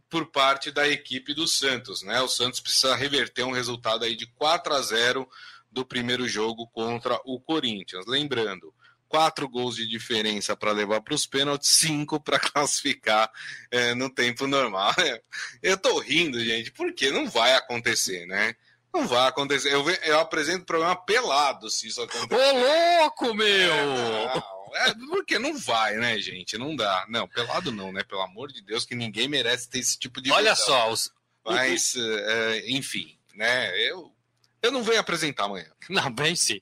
por 0.09 0.31
parte 0.31 0.71
da 0.71 0.87
equipe 0.87 1.33
do 1.33 1.47
Santos, 1.47 2.01
né? 2.01 2.21
O 2.21 2.27
Santos 2.27 2.59
precisa 2.59 2.95
reverter 2.95 3.43
um 3.43 3.51
resultado 3.51 4.05
aí 4.05 4.15
de 4.15 4.27
4 4.27 4.73
a 4.73 4.81
0 4.81 5.27
do 5.71 5.85
primeiro 5.85 6.27
jogo 6.27 6.67
contra 6.67 7.19
o 7.25 7.39
Corinthians. 7.39 8.05
Lembrando, 8.07 8.73
quatro 9.07 9.47
gols 9.47 9.75
de 9.75 9.87
diferença 9.87 10.55
para 10.55 10.71
levar 10.71 11.01
para 11.01 11.13
os 11.13 11.25
pênaltis, 11.25 11.69
cinco 11.69 12.19
para 12.19 12.39
classificar 12.39 13.29
é, 13.71 13.93
no 13.93 14.09
tempo 14.09 14.47
normal. 14.47 14.93
Eu 15.61 15.77
tô 15.77 15.99
rindo, 15.99 16.39
gente, 16.43 16.71
porque 16.71 17.11
não 17.11 17.29
vai 17.29 17.53
acontecer, 17.55 18.25
né? 18.25 18.55
Não 18.93 19.07
vai 19.07 19.27
acontecer. 19.27 19.73
Eu, 19.73 19.87
eu 19.89 20.19
apresento 20.19 20.63
o 20.63 20.65
programa 20.65 20.95
pelado 20.95 21.69
se 21.69 21.87
isso 21.87 22.01
acontecer. 22.01 22.41
Ô, 22.41 22.99
louco, 22.99 23.33
meu! 23.33 23.73
É, 23.73 24.43
é, 24.73 24.93
porque 24.93 25.37
não 25.39 25.57
vai, 25.57 25.95
né, 25.97 26.19
gente? 26.19 26.57
Não 26.57 26.75
dá. 26.75 27.05
Não, 27.09 27.27
pelado 27.27 27.71
não, 27.71 27.91
né? 27.91 28.03
Pelo 28.03 28.21
amor 28.21 28.51
de 28.51 28.61
Deus, 28.61 28.85
que 28.85 28.95
ninguém 28.95 29.27
merece 29.27 29.69
ter 29.69 29.79
esse 29.79 29.97
tipo 29.97 30.21
de. 30.21 30.31
Olha 30.31 30.53
visão. 30.53 30.65
só, 30.65 30.91
os... 30.91 31.11
mas, 31.45 31.95
é, 31.95 32.69
enfim, 32.71 33.17
né? 33.35 33.77
Eu, 33.89 34.11
eu 34.61 34.71
não 34.71 34.83
venho 34.83 34.99
apresentar 34.99 35.45
amanhã. 35.45 35.71
Não, 35.89 36.11
bem 36.11 36.35
sim. 36.35 36.59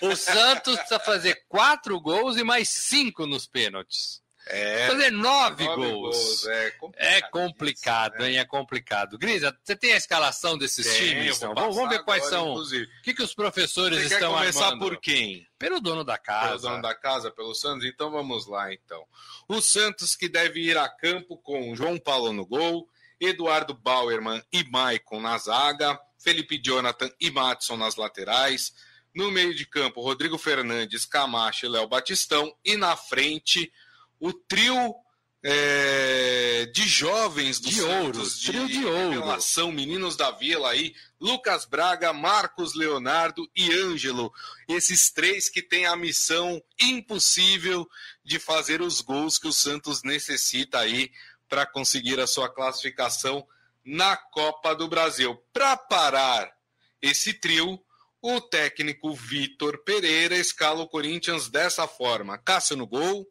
O, 0.00 0.08
o 0.08 0.16
Santos 0.16 0.76
precisa 0.76 0.98
fazer 0.98 1.44
quatro 1.48 2.00
gols 2.00 2.38
e 2.38 2.44
mais 2.44 2.68
cinco 2.68 3.26
nos 3.26 3.46
pênaltis. 3.46 4.22
É, 4.50 4.86
fazer 4.88 5.10
nove, 5.10 5.64
nove 5.64 5.76
gols. 5.76 6.16
gols. 6.16 6.46
É 6.46 6.70
complicado, 6.70 6.96
é 6.96 7.22
complicado 7.22 8.12
isso, 8.14 8.22
né? 8.22 8.30
hein? 8.30 8.38
É 8.38 8.44
complicado. 8.44 9.18
Grisa, 9.18 9.56
você 9.62 9.76
tem 9.76 9.92
a 9.92 9.96
escalação 9.96 10.56
desses 10.56 10.86
tem, 10.86 11.08
times? 11.08 11.36
Então? 11.36 11.54
Vamos, 11.54 11.88
ver 11.88 12.02
quais 12.02 12.26
agora, 12.32 12.42
são. 12.42 12.54
O 12.54 13.02
que, 13.02 13.12
que 13.12 13.22
os 13.22 13.34
professores 13.34 13.98
você 13.98 14.14
estão 14.14 14.32
quer 14.32 14.38
começar 14.38 14.66
armando? 14.66 14.80
por 14.80 14.96
quem? 14.96 15.46
Pelo 15.58 15.80
dono 15.80 16.02
da 16.02 16.16
casa. 16.16 16.48
Pelo 16.48 16.60
dono 16.60 16.82
da 16.82 16.94
casa, 16.94 17.30
pelo 17.30 17.54
Santos? 17.54 17.84
Então 17.84 18.10
vamos 18.10 18.46
lá, 18.46 18.72
então. 18.72 19.04
O 19.46 19.60
Santos 19.60 20.16
que 20.16 20.28
deve 20.28 20.60
ir 20.60 20.78
a 20.78 20.88
campo 20.88 21.36
com 21.36 21.76
João 21.76 21.98
Paulo 21.98 22.32
no 22.32 22.46
gol, 22.46 22.88
Eduardo 23.20 23.74
Bauerman 23.74 24.42
e 24.50 24.64
Maicon 24.64 25.20
na 25.20 25.36
zaga, 25.36 25.98
Felipe 26.18 26.58
Jonathan 26.58 27.10
e 27.20 27.30
Matson 27.30 27.76
nas 27.76 27.96
laterais. 27.96 28.72
No 29.14 29.30
meio 29.30 29.54
de 29.54 29.66
campo, 29.66 30.00
Rodrigo 30.00 30.38
Fernandes, 30.38 31.04
Camacho 31.04 31.66
e 31.66 31.68
Léo 31.68 31.88
Batistão. 31.88 32.54
E 32.64 32.76
na 32.76 32.96
frente, 32.96 33.72
o 34.20 34.32
trio 34.32 34.94
é, 35.42 36.66
de 36.74 36.82
jovens 36.82 37.60
do 37.60 37.68
de 37.68 37.80
Santos, 37.80 38.40
de, 38.40 38.46
trio 38.48 38.66
de 38.66 38.84
ouro. 38.84 39.10
Revelação, 39.10 39.70
meninos 39.70 40.16
da 40.16 40.30
Vila 40.30 40.70
aí, 40.70 40.94
Lucas 41.20 41.64
Braga, 41.64 42.12
Marcos 42.12 42.74
Leonardo 42.74 43.48
e 43.54 43.72
Ângelo. 43.72 44.32
Esses 44.68 45.10
três 45.10 45.48
que 45.48 45.62
têm 45.62 45.86
a 45.86 45.96
missão 45.96 46.62
impossível 46.80 47.88
de 48.24 48.38
fazer 48.38 48.82
os 48.82 49.00
gols 49.00 49.38
que 49.38 49.48
o 49.48 49.52
Santos 49.52 50.02
necessita 50.02 50.80
aí 50.80 51.10
para 51.48 51.64
conseguir 51.64 52.20
a 52.20 52.26
sua 52.26 52.48
classificação 52.48 53.46
na 53.84 54.16
Copa 54.16 54.74
do 54.74 54.88
Brasil. 54.88 55.36
Para 55.52 55.76
parar 55.76 56.52
esse 57.00 57.32
trio, 57.32 57.80
o 58.20 58.40
técnico 58.40 59.14
Vitor 59.14 59.78
Pereira 59.84 60.36
escala 60.36 60.82
o 60.82 60.88
Corinthians 60.88 61.48
dessa 61.48 61.86
forma: 61.86 62.36
Cássio 62.36 62.76
no 62.76 62.86
gol, 62.86 63.26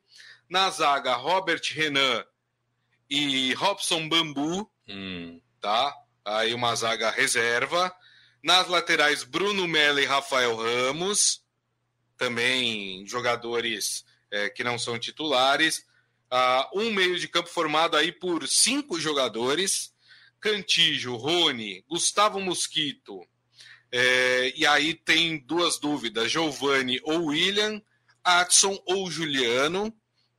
na 0.50 0.70
zaga, 0.70 1.14
Robert 1.14 1.62
Renan 1.74 2.26
e 3.10 3.54
Robson 3.54 4.08
Bambu, 4.08 4.70
hum. 4.88 5.42
tá? 5.62 5.96
Aí 6.26 6.54
uma 6.54 6.76
zaga 6.76 7.10
reserva. 7.10 7.94
Nas 8.44 8.68
laterais, 8.68 9.24
Bruno 9.24 9.68
Mello 9.68 10.00
e 10.00 10.06
Rafael 10.06 10.56
Ramos, 10.56 11.42
também 12.18 13.06
jogadores 13.08 14.06
é, 14.32 14.50
que 14.50 14.64
não 14.64 14.78
são 14.78 14.98
titulares. 14.98 15.86
Uh, 16.32 16.82
um 16.82 16.92
meio 16.92 17.18
de 17.18 17.28
campo 17.28 17.50
formado 17.50 17.96
aí 17.96 18.12
por 18.12 18.48
cinco 18.48 19.00
jogadores: 19.00 19.94
Cantijo, 20.40 21.16
Rony, 21.16 21.84
Gustavo 21.88 22.40
Mosquito. 22.40 23.26
É, 23.90 24.54
e 24.56 24.66
aí 24.66 24.94
tem 24.94 25.38
duas 25.38 25.80
dúvidas: 25.80 26.32
Giovanni 26.32 27.00
ou 27.04 27.28
William, 27.28 27.82
Adson 28.24 28.78
ou 28.86 29.10
Juliano. 29.10 29.94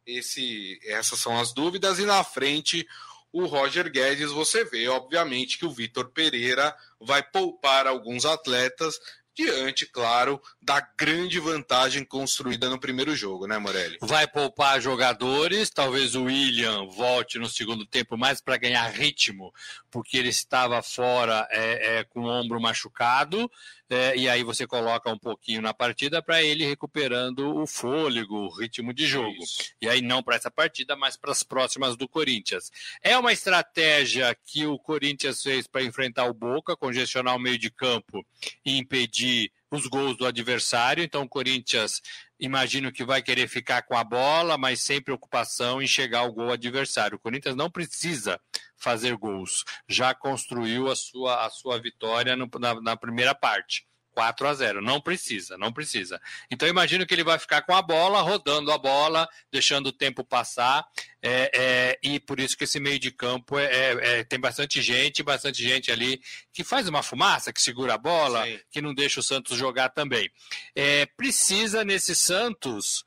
Esse, 0.08 0.80
essas 0.84 1.20
são 1.20 1.38
as 1.38 1.52
dúvidas. 1.52 1.98
E 1.98 2.06
na 2.06 2.24
frente, 2.24 2.86
o 3.32 3.44
Roger 3.44 3.90
Guedes, 3.90 4.30
você 4.30 4.64
vê, 4.64 4.88
obviamente, 4.88 5.58
que 5.58 5.66
o 5.66 5.70
Vitor 5.70 6.10
Pereira 6.10 6.74
vai 6.98 7.22
poupar 7.22 7.86
alguns 7.86 8.24
atletas 8.24 8.98
diante, 9.38 9.86
claro, 9.86 10.42
da 10.60 10.80
grande 10.98 11.38
vantagem 11.38 12.04
construída 12.04 12.68
no 12.68 12.80
primeiro 12.80 13.14
jogo, 13.14 13.46
né, 13.46 13.56
Morelli? 13.56 13.96
Vai 14.00 14.26
poupar 14.26 14.80
jogadores, 14.80 15.70
talvez 15.70 16.16
o 16.16 16.24
William 16.24 16.88
volte 16.88 17.38
no 17.38 17.48
segundo 17.48 17.86
tempo 17.86 18.18
mais 18.18 18.40
para 18.40 18.56
ganhar 18.56 18.88
ritmo, 18.88 19.52
porque 19.92 20.16
ele 20.18 20.30
estava 20.30 20.82
fora 20.82 21.46
é, 21.52 21.98
é, 21.98 22.04
com 22.04 22.22
o 22.22 22.28
ombro 22.28 22.60
machucado, 22.60 23.48
é, 23.90 24.16
e 24.16 24.28
aí 24.28 24.42
você 24.42 24.66
coloca 24.66 25.10
um 25.10 25.18
pouquinho 25.18 25.62
na 25.62 25.72
partida 25.72 26.22
para 26.22 26.42
ele 26.42 26.66
recuperando 26.66 27.56
o 27.56 27.66
fôlego, 27.66 28.36
o 28.36 28.54
ritmo 28.54 28.92
de 28.92 29.06
jogo. 29.06 29.42
Isso. 29.42 29.72
E 29.80 29.88
aí 29.88 30.02
não 30.02 30.22
para 30.22 30.36
essa 30.36 30.50
partida, 30.50 30.94
mas 30.94 31.16
para 31.16 31.32
as 31.32 31.42
próximas 31.42 31.96
do 31.96 32.08
Corinthians. 32.08 32.70
É 33.02 33.16
uma 33.16 33.32
estratégia 33.32 34.36
que 34.44 34.66
o 34.66 34.78
Corinthians 34.78 35.42
fez 35.42 35.66
para 35.66 35.82
enfrentar 35.82 36.26
o 36.26 36.34
Boca, 36.34 36.76
congestionar 36.76 37.34
o 37.34 37.38
meio 37.38 37.58
de 37.58 37.70
campo 37.70 38.24
e 38.64 38.76
impedir 38.76 39.50
os 39.70 39.86
gols 39.86 40.16
do 40.16 40.26
adversário. 40.26 41.02
Então 41.02 41.22
o 41.22 41.28
Corinthians 41.28 42.02
imagino 42.38 42.92
que 42.92 43.04
vai 43.04 43.22
querer 43.22 43.48
ficar 43.48 43.82
com 43.82 43.96
a 43.96 44.04
bola, 44.04 44.56
mas 44.56 44.82
sem 44.82 45.02
preocupação 45.02 45.82
em 45.82 45.86
chegar 45.86 46.20
ao 46.20 46.32
gol 46.32 46.52
adversário. 46.52 47.16
O 47.16 47.20
Corinthians 47.20 47.56
não 47.56 47.70
precisa 47.70 48.40
fazer 48.76 49.16
gols, 49.16 49.64
já 49.88 50.14
construiu 50.14 50.90
a 50.90 50.94
sua, 50.94 51.46
a 51.46 51.50
sua 51.50 51.80
vitória 51.80 52.36
no, 52.36 52.48
na, 52.60 52.80
na 52.80 52.96
primeira 52.96 53.34
parte. 53.34 53.87
4 54.12 54.48
a 54.48 54.54
0. 54.54 54.82
Não 54.82 55.00
precisa, 55.00 55.56
não 55.56 55.72
precisa. 55.72 56.20
Então 56.50 56.68
imagino 56.68 57.06
que 57.06 57.14
ele 57.14 57.24
vai 57.24 57.38
ficar 57.38 57.62
com 57.62 57.74
a 57.74 57.82
bola, 57.82 58.20
rodando 58.20 58.72
a 58.72 58.78
bola, 58.78 59.28
deixando 59.50 59.88
o 59.88 59.92
tempo 59.92 60.24
passar, 60.24 60.84
é, 61.22 61.50
é, 61.54 61.98
e 62.02 62.20
por 62.20 62.38
isso 62.38 62.56
que 62.56 62.64
esse 62.64 62.78
meio 62.78 62.98
de 62.98 63.10
campo 63.10 63.58
é, 63.58 63.64
é, 63.64 64.20
é 64.20 64.24
tem 64.24 64.38
bastante 64.38 64.80
gente, 64.80 65.22
bastante 65.22 65.62
gente 65.62 65.90
ali 65.90 66.20
que 66.52 66.62
faz 66.62 66.88
uma 66.88 67.02
fumaça, 67.02 67.52
que 67.52 67.60
segura 67.60 67.94
a 67.94 67.98
bola, 67.98 68.44
Sim. 68.44 68.60
que 68.70 68.80
não 68.80 68.94
deixa 68.94 69.20
o 69.20 69.22
Santos 69.22 69.56
jogar 69.56 69.88
também. 69.90 70.30
É, 70.74 71.06
precisa 71.06 71.84
nesse 71.84 72.14
Santos 72.14 73.04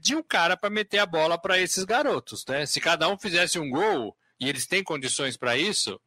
de 0.00 0.16
um 0.16 0.24
cara 0.24 0.56
para 0.56 0.68
meter 0.68 0.98
a 0.98 1.06
bola 1.06 1.38
para 1.38 1.56
esses 1.56 1.84
garotos. 1.84 2.44
Né? 2.48 2.66
Se 2.66 2.80
cada 2.80 3.08
um 3.08 3.16
fizesse 3.16 3.60
um 3.60 3.70
gol, 3.70 4.16
e 4.42 4.48
eles 4.48 4.66
têm 4.66 4.82
condições 4.82 5.36
para 5.36 5.56
isso, 5.56 6.00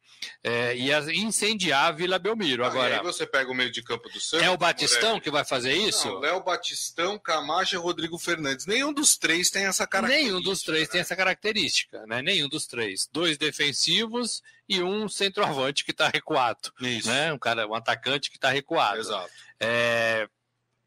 é, 0.44 0.76
ia 0.76 0.98
incendiar 1.14 1.86
a 1.86 1.90
Vila 1.90 2.18
Belmiro. 2.18 2.64
Ah, 2.64 2.66
Agora, 2.66 2.98
aí 2.98 3.02
você 3.02 3.26
pega 3.26 3.50
o 3.50 3.54
meio 3.54 3.70
de 3.70 3.82
campo 3.82 4.10
do 4.10 4.20
Santos. 4.20 4.46
É 4.46 4.50
o 4.50 4.58
Batistão 4.58 5.18
que 5.18 5.30
vai 5.30 5.42
fazer 5.42 5.72
isso? 5.72 6.06
Não, 6.06 6.18
Léo 6.18 6.44
Batistão, 6.44 7.18
Camacho 7.18 7.74
e 7.74 7.78
Rodrigo 7.78 8.18
Fernandes. 8.18 8.66
Nenhum 8.66 8.92
dos 8.92 9.16
três 9.16 9.48
tem 9.48 9.64
essa 9.64 9.86
característica. 9.86 10.30
Nenhum 10.30 10.42
dos 10.42 10.60
três 10.60 10.82
né? 10.82 10.92
tem 10.92 11.00
essa 11.00 11.16
característica, 11.16 12.06
né? 12.06 12.20
Nenhum 12.20 12.46
dos 12.46 12.66
três. 12.66 13.08
Dois 13.10 13.38
defensivos 13.38 14.42
e 14.68 14.82
um 14.82 15.08
centroavante 15.08 15.82
que 15.82 15.92
está 15.92 16.08
recuado. 16.08 16.70
Isso. 16.82 17.08
Né? 17.08 17.32
Um, 17.32 17.38
cara, 17.38 17.66
um 17.66 17.74
atacante 17.74 18.30
que 18.30 18.36
está 18.36 18.50
recuado. 18.50 18.98
Exato. 18.98 19.30
É, 19.58 20.28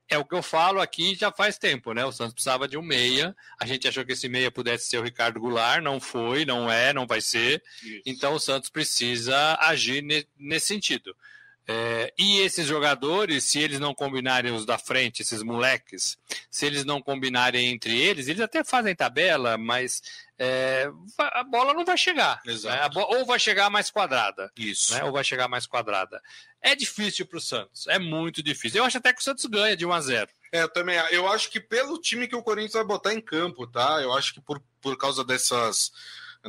é 0.10 0.18
o 0.18 0.26
que 0.26 0.34
eu 0.34 0.42
falo 0.42 0.82
aqui 0.82 1.16
já 1.16 1.32
faz 1.32 1.58
tempo, 1.58 1.94
né? 1.94 2.04
O 2.04 2.12
Santos 2.12 2.34
precisava 2.34 2.68
de 2.68 2.78
um 2.78 2.82
meia. 2.82 3.36
A 3.60 3.66
gente 3.66 3.88
achou 3.88 4.04
que 4.04 4.14
esse 4.14 4.28
meia 4.28 4.50
pudesse 4.50 4.88
ser 4.88 4.98
o 4.98 5.04
Ricardo 5.04 5.40
Goulart, 5.40 5.84
não 5.84 6.00
foi, 6.00 6.46
não 6.46 6.70
é, 6.70 6.92
não 6.92 7.06
vai 7.06 7.22
ser. 7.22 7.64
Isso. 7.84 8.02
Então 8.06 8.34
o 8.34 8.40
Santos 8.40 8.70
precisa 8.70 9.56
agir 9.62 10.04
nesse 10.38 10.68
sentido. 10.68 11.16
É, 11.72 12.12
e 12.18 12.40
esses 12.40 12.66
jogadores, 12.66 13.44
se 13.44 13.60
eles 13.60 13.80
não 13.80 13.94
combinarem 13.94 14.52
os 14.52 14.66
da 14.66 14.80
frente, 14.80 15.22
esses 15.22 15.44
moleques, 15.44 16.18
se 16.50 16.66
eles 16.66 16.84
não 16.84 17.00
combinarem 17.00 17.68
entre 17.68 17.96
eles, 17.96 18.28
eles 18.28 18.42
até 18.42 18.64
fazem 18.64 18.96
tabela, 18.96 19.56
mas 19.56 20.02
é, 20.42 20.90
a 21.18 21.44
bola 21.44 21.74
não 21.74 21.84
vai 21.84 21.98
chegar. 21.98 22.40
Né? 22.46 22.90
Ou 22.96 23.26
vai 23.26 23.38
chegar 23.38 23.70
mais 23.70 23.92
quadrada. 23.92 24.50
Isso. 24.56 24.94
Né? 24.94 25.04
Ou 25.04 25.12
vai 25.12 25.24
chegar 25.24 25.50
mais 25.50 25.68
quadrada. 25.68 26.22
É 26.62 26.74
difícil 26.76 27.26
para 27.26 27.38
o 27.38 27.42
Santos. 27.42 27.88
É 27.88 28.00
muito 28.00 28.42
difícil. 28.42 28.80
Eu 28.80 28.86
acho 28.86 28.98
até 28.98 29.12
que 29.12 29.20
o 29.20 29.24
Santos 29.24 29.46
ganha 29.46 29.76
de 29.76 29.86
1 29.86 29.92
a 29.92 30.02
0 30.02 30.30
é, 30.52 30.64
eu 30.64 30.70
também. 30.70 30.96
Eu 31.12 31.28
acho 31.28 31.52
que 31.52 31.60
pelo 31.60 32.00
time 32.00 32.28
que 32.28 32.36
o 32.36 32.42
Corinthians 32.42 32.74
vai 32.74 32.86
botar 32.86 33.14
em 33.14 33.22
campo, 33.22 33.68
tá? 33.68 34.02
Eu 34.02 34.14
acho 34.14 34.34
que 34.34 34.42
por, 34.42 34.64
por 34.82 34.98
causa 34.98 35.24
dessas, 35.24 35.92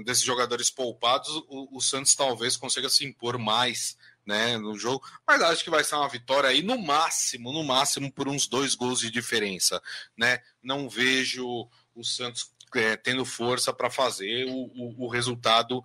desses 0.04 0.22
jogadores 0.22 0.70
poupados, 0.70 1.28
o, 1.48 1.76
o 1.76 1.80
Santos 1.82 2.14
talvez 2.14 2.56
consiga 2.56 2.88
se 2.88 3.04
impor 3.04 3.36
mais 3.38 3.98
né, 4.24 4.56
no 4.56 4.78
jogo, 4.78 5.04
mas 5.26 5.42
acho 5.42 5.64
que 5.64 5.70
vai 5.70 5.82
ser 5.82 5.96
uma 5.96 6.08
vitória 6.08 6.48
aí 6.48 6.62
no 6.62 6.78
máximo, 6.78 7.52
no 7.52 7.64
máximo 7.64 8.12
por 8.12 8.28
uns 8.28 8.46
dois 8.46 8.74
gols 8.74 9.00
de 9.00 9.10
diferença, 9.10 9.82
né? 10.16 10.40
Não 10.62 10.88
vejo 10.88 11.68
o 11.94 12.04
Santos 12.04 12.50
é, 12.74 12.96
tendo 12.96 13.24
força 13.24 13.72
para 13.72 13.90
fazer 13.90 14.46
o, 14.46 14.70
o, 14.74 15.06
o, 15.06 15.08
resultado 15.08 15.82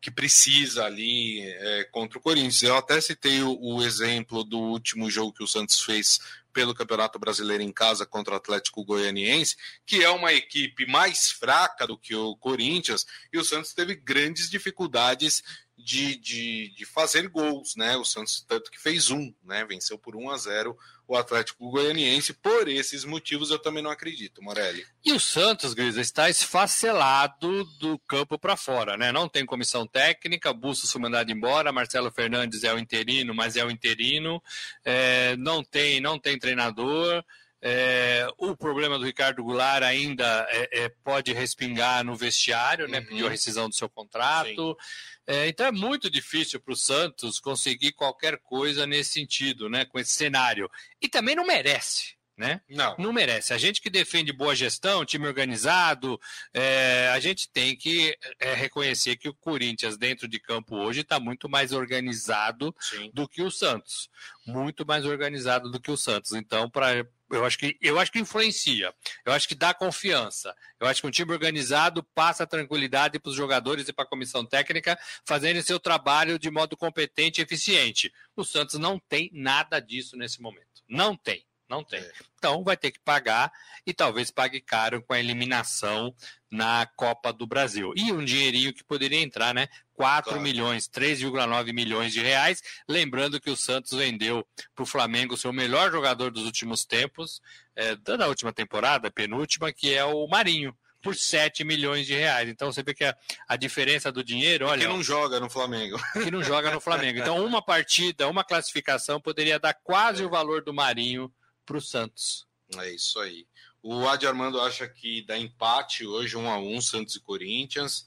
que 0.00 0.10
precisa 0.10 0.84
ali 0.84 1.40
é, 1.42 1.84
contra 1.92 2.18
o 2.18 2.22
Corinthians. 2.22 2.62
Eu 2.62 2.76
até 2.76 3.00
citei 3.00 3.42
o, 3.42 3.56
o 3.60 3.82
exemplo 3.82 4.42
do 4.42 4.58
último 4.58 5.10
jogo 5.10 5.32
que 5.32 5.44
o 5.44 5.46
Santos 5.46 5.80
fez 5.80 6.18
pelo 6.52 6.74
Campeonato 6.74 7.18
Brasileiro 7.18 7.62
em 7.62 7.72
casa 7.72 8.04
contra 8.04 8.34
o 8.34 8.36
Atlético 8.36 8.84
Goianiense, 8.84 9.56
que 9.86 10.04
é 10.04 10.10
uma 10.10 10.32
equipe 10.32 10.86
mais 10.86 11.30
fraca 11.30 11.86
do 11.86 11.96
que 11.96 12.14
o 12.14 12.36
Corinthians, 12.36 13.06
e 13.32 13.38
o 13.38 13.44
Santos 13.44 13.72
teve 13.72 13.94
grandes 13.94 14.50
dificuldades 14.50 15.42
de, 15.76 16.16
de, 16.16 16.68
de 16.74 16.84
fazer 16.84 17.28
gols, 17.28 17.74
né? 17.74 17.96
O 17.96 18.04
Santos 18.04 18.44
tanto 18.46 18.70
que 18.70 18.80
fez 18.80 19.10
um, 19.10 19.34
né? 19.42 19.64
Venceu 19.64 19.98
por 19.98 20.14
1 20.14 20.30
a 20.30 20.36
0 20.36 20.78
o 21.12 21.16
Atlético 21.16 21.70
Goianiense. 21.70 22.32
Por 22.32 22.68
esses 22.68 23.04
motivos, 23.04 23.50
eu 23.50 23.58
também 23.58 23.82
não 23.82 23.90
acredito, 23.90 24.42
Morelli. 24.42 24.84
E 25.04 25.12
o 25.12 25.20
Santos, 25.20 25.74
Grisa, 25.74 26.00
está 26.00 26.30
esfacelado 26.30 27.64
do 27.78 27.98
campo 28.00 28.38
para 28.38 28.56
fora, 28.56 28.96
né? 28.96 29.12
Não 29.12 29.28
tem 29.28 29.44
comissão 29.44 29.86
técnica, 29.86 30.52
Bustos 30.52 30.90
foi 30.90 31.00
mandado 31.00 31.30
embora, 31.30 31.72
Marcelo 31.72 32.10
Fernandes 32.10 32.64
é 32.64 32.72
o 32.72 32.78
interino, 32.78 33.34
mas 33.34 33.56
é 33.56 33.64
o 33.64 33.70
interino. 33.70 34.42
É, 34.84 35.36
não 35.36 35.62
tem, 35.62 36.00
não 36.00 36.18
tem 36.18 36.38
treinador. 36.38 37.22
É, 37.64 38.26
o 38.38 38.56
problema 38.56 38.98
do 38.98 39.04
Ricardo 39.04 39.44
Goulart 39.44 39.84
ainda 39.84 40.48
é, 40.50 40.82
é, 40.82 40.88
pode 41.04 41.32
respingar 41.32 42.02
no 42.02 42.16
vestiário, 42.16 42.88
né? 42.88 42.98
Uhum. 42.98 43.06
Pediu 43.06 43.26
a 43.28 43.30
rescisão 43.30 43.68
do 43.68 43.74
seu 43.74 43.88
contrato. 43.88 44.76
É, 45.24 45.46
então 45.46 45.66
é 45.66 45.70
muito 45.70 46.10
difícil 46.10 46.58
para 46.58 46.72
o 46.72 46.76
Santos 46.76 47.38
conseguir 47.38 47.92
qualquer 47.92 48.38
coisa 48.38 48.84
nesse 48.84 49.12
sentido, 49.12 49.68
né? 49.68 49.84
Com 49.84 50.00
esse 50.00 50.10
cenário. 50.10 50.68
E 51.00 51.08
também 51.08 51.36
não 51.36 51.46
merece. 51.46 52.20
Né? 52.36 52.62
Não. 52.68 52.96
Não 52.98 53.12
merece. 53.12 53.52
A 53.52 53.58
gente 53.58 53.80
que 53.80 53.90
defende 53.90 54.32
boa 54.32 54.56
gestão, 54.56 55.04
time 55.04 55.28
organizado, 55.28 56.18
é, 56.52 57.08
a 57.14 57.20
gente 57.20 57.48
tem 57.48 57.76
que 57.76 58.16
é, 58.40 58.54
reconhecer 58.54 59.16
que 59.16 59.28
o 59.28 59.34
Corinthians 59.34 59.98
dentro 59.98 60.26
de 60.26 60.40
campo 60.40 60.76
hoje 60.76 61.02
está 61.02 61.20
muito 61.20 61.48
mais 61.48 61.72
organizado 61.72 62.74
Sim. 62.80 63.10
do 63.12 63.28
que 63.28 63.42
o 63.42 63.50
Santos. 63.50 64.08
Muito 64.46 64.84
mais 64.84 65.04
organizado 65.04 65.70
do 65.70 65.78
que 65.78 65.90
o 65.90 65.96
Santos. 65.96 66.32
Então, 66.32 66.68
para 66.68 67.06
eu 67.32 67.44
acho 67.44 67.58
que 67.58 67.76
eu 67.80 67.98
acho 67.98 68.12
que 68.12 68.18
influencia. 68.18 68.94
Eu 69.24 69.32
acho 69.32 69.48
que 69.48 69.54
dá 69.54 69.72
confiança. 69.72 70.54
Eu 70.78 70.86
acho 70.86 71.00
que 71.00 71.06
um 71.06 71.10
time 71.10 71.32
organizado 71.32 72.02
passa 72.14 72.46
tranquilidade 72.46 73.18
para 73.18 73.30
os 73.30 73.36
jogadores 73.36 73.88
e 73.88 73.92
para 73.92 74.04
a 74.04 74.08
comissão 74.08 74.44
técnica 74.44 74.98
fazerem 75.24 75.62
seu 75.62 75.80
trabalho 75.80 76.38
de 76.38 76.50
modo 76.50 76.76
competente 76.76 77.40
e 77.40 77.44
eficiente. 77.44 78.12
O 78.36 78.44
Santos 78.44 78.78
não 78.78 78.98
tem 78.98 79.30
nada 79.32 79.80
disso 79.80 80.16
nesse 80.16 80.40
momento. 80.40 80.82
Não 80.88 81.16
tem. 81.16 81.44
Não 81.72 81.82
tem. 81.82 82.00
É. 82.00 82.12
Então 82.36 82.62
vai 82.62 82.76
ter 82.76 82.90
que 82.90 83.00
pagar 83.00 83.50
e 83.86 83.94
talvez 83.94 84.30
pague 84.30 84.60
caro 84.60 85.02
com 85.02 85.14
a 85.14 85.18
eliminação 85.18 86.14
na 86.50 86.86
Copa 86.96 87.32
do 87.32 87.46
Brasil. 87.46 87.94
E 87.96 88.12
um 88.12 88.22
dinheirinho 88.22 88.74
que 88.74 88.84
poderia 88.84 89.22
entrar, 89.22 89.54
né? 89.54 89.68
4 90.02 90.30
claro. 90.30 90.42
milhões, 90.42 90.88
3,9 90.88 91.72
milhões 91.72 92.12
de 92.12 92.20
reais. 92.20 92.60
Lembrando 92.88 93.40
que 93.40 93.48
o 93.48 93.56
Santos 93.56 93.96
vendeu 93.96 94.44
para 94.74 94.82
o 94.82 94.86
Flamengo 94.86 95.36
seu 95.36 95.52
melhor 95.52 95.92
jogador 95.92 96.32
dos 96.32 96.44
últimos 96.44 96.84
tempos, 96.84 97.40
é, 97.76 97.94
da 97.94 98.26
última 98.26 98.52
temporada, 98.52 99.12
penúltima, 99.12 99.72
que 99.72 99.94
é 99.94 100.04
o 100.04 100.26
Marinho 100.26 100.76
por 101.00 101.14
7 101.14 101.62
milhões 101.62 102.04
de 102.04 102.14
reais. 102.14 102.48
Então 102.48 102.72
você 102.72 102.82
vê 102.82 102.92
que 102.92 103.04
a, 103.04 103.16
a 103.46 103.54
diferença 103.54 104.10
do 104.10 104.24
dinheiro, 104.24 104.66
olha. 104.66 104.82
Que 104.82 104.92
não 104.92 105.04
joga 105.04 105.38
no 105.38 105.48
Flamengo. 105.48 105.96
Que 106.14 106.32
não 106.32 106.42
joga 106.42 106.72
no 106.72 106.80
Flamengo. 106.80 107.20
Então, 107.20 107.44
uma 107.44 107.62
partida, 107.62 108.28
uma 108.28 108.42
classificação 108.42 109.20
poderia 109.20 109.58
dar 109.60 109.74
quase 109.74 110.24
é. 110.24 110.26
o 110.26 110.30
valor 110.30 110.64
do 110.64 110.74
Marinho 110.74 111.32
para 111.64 111.76
o 111.76 111.80
Santos. 111.80 112.44
É 112.76 112.90
isso 112.90 113.20
aí. 113.20 113.46
O 113.80 114.08
Adi 114.08 114.26
Armando 114.26 114.60
acha 114.60 114.88
que 114.88 115.22
dá 115.22 115.38
empate 115.38 116.04
hoje, 116.04 116.36
um 116.36 116.50
a 116.50 116.58
um, 116.58 116.80
Santos 116.80 117.14
e 117.14 117.20
Corinthians. 117.20 118.06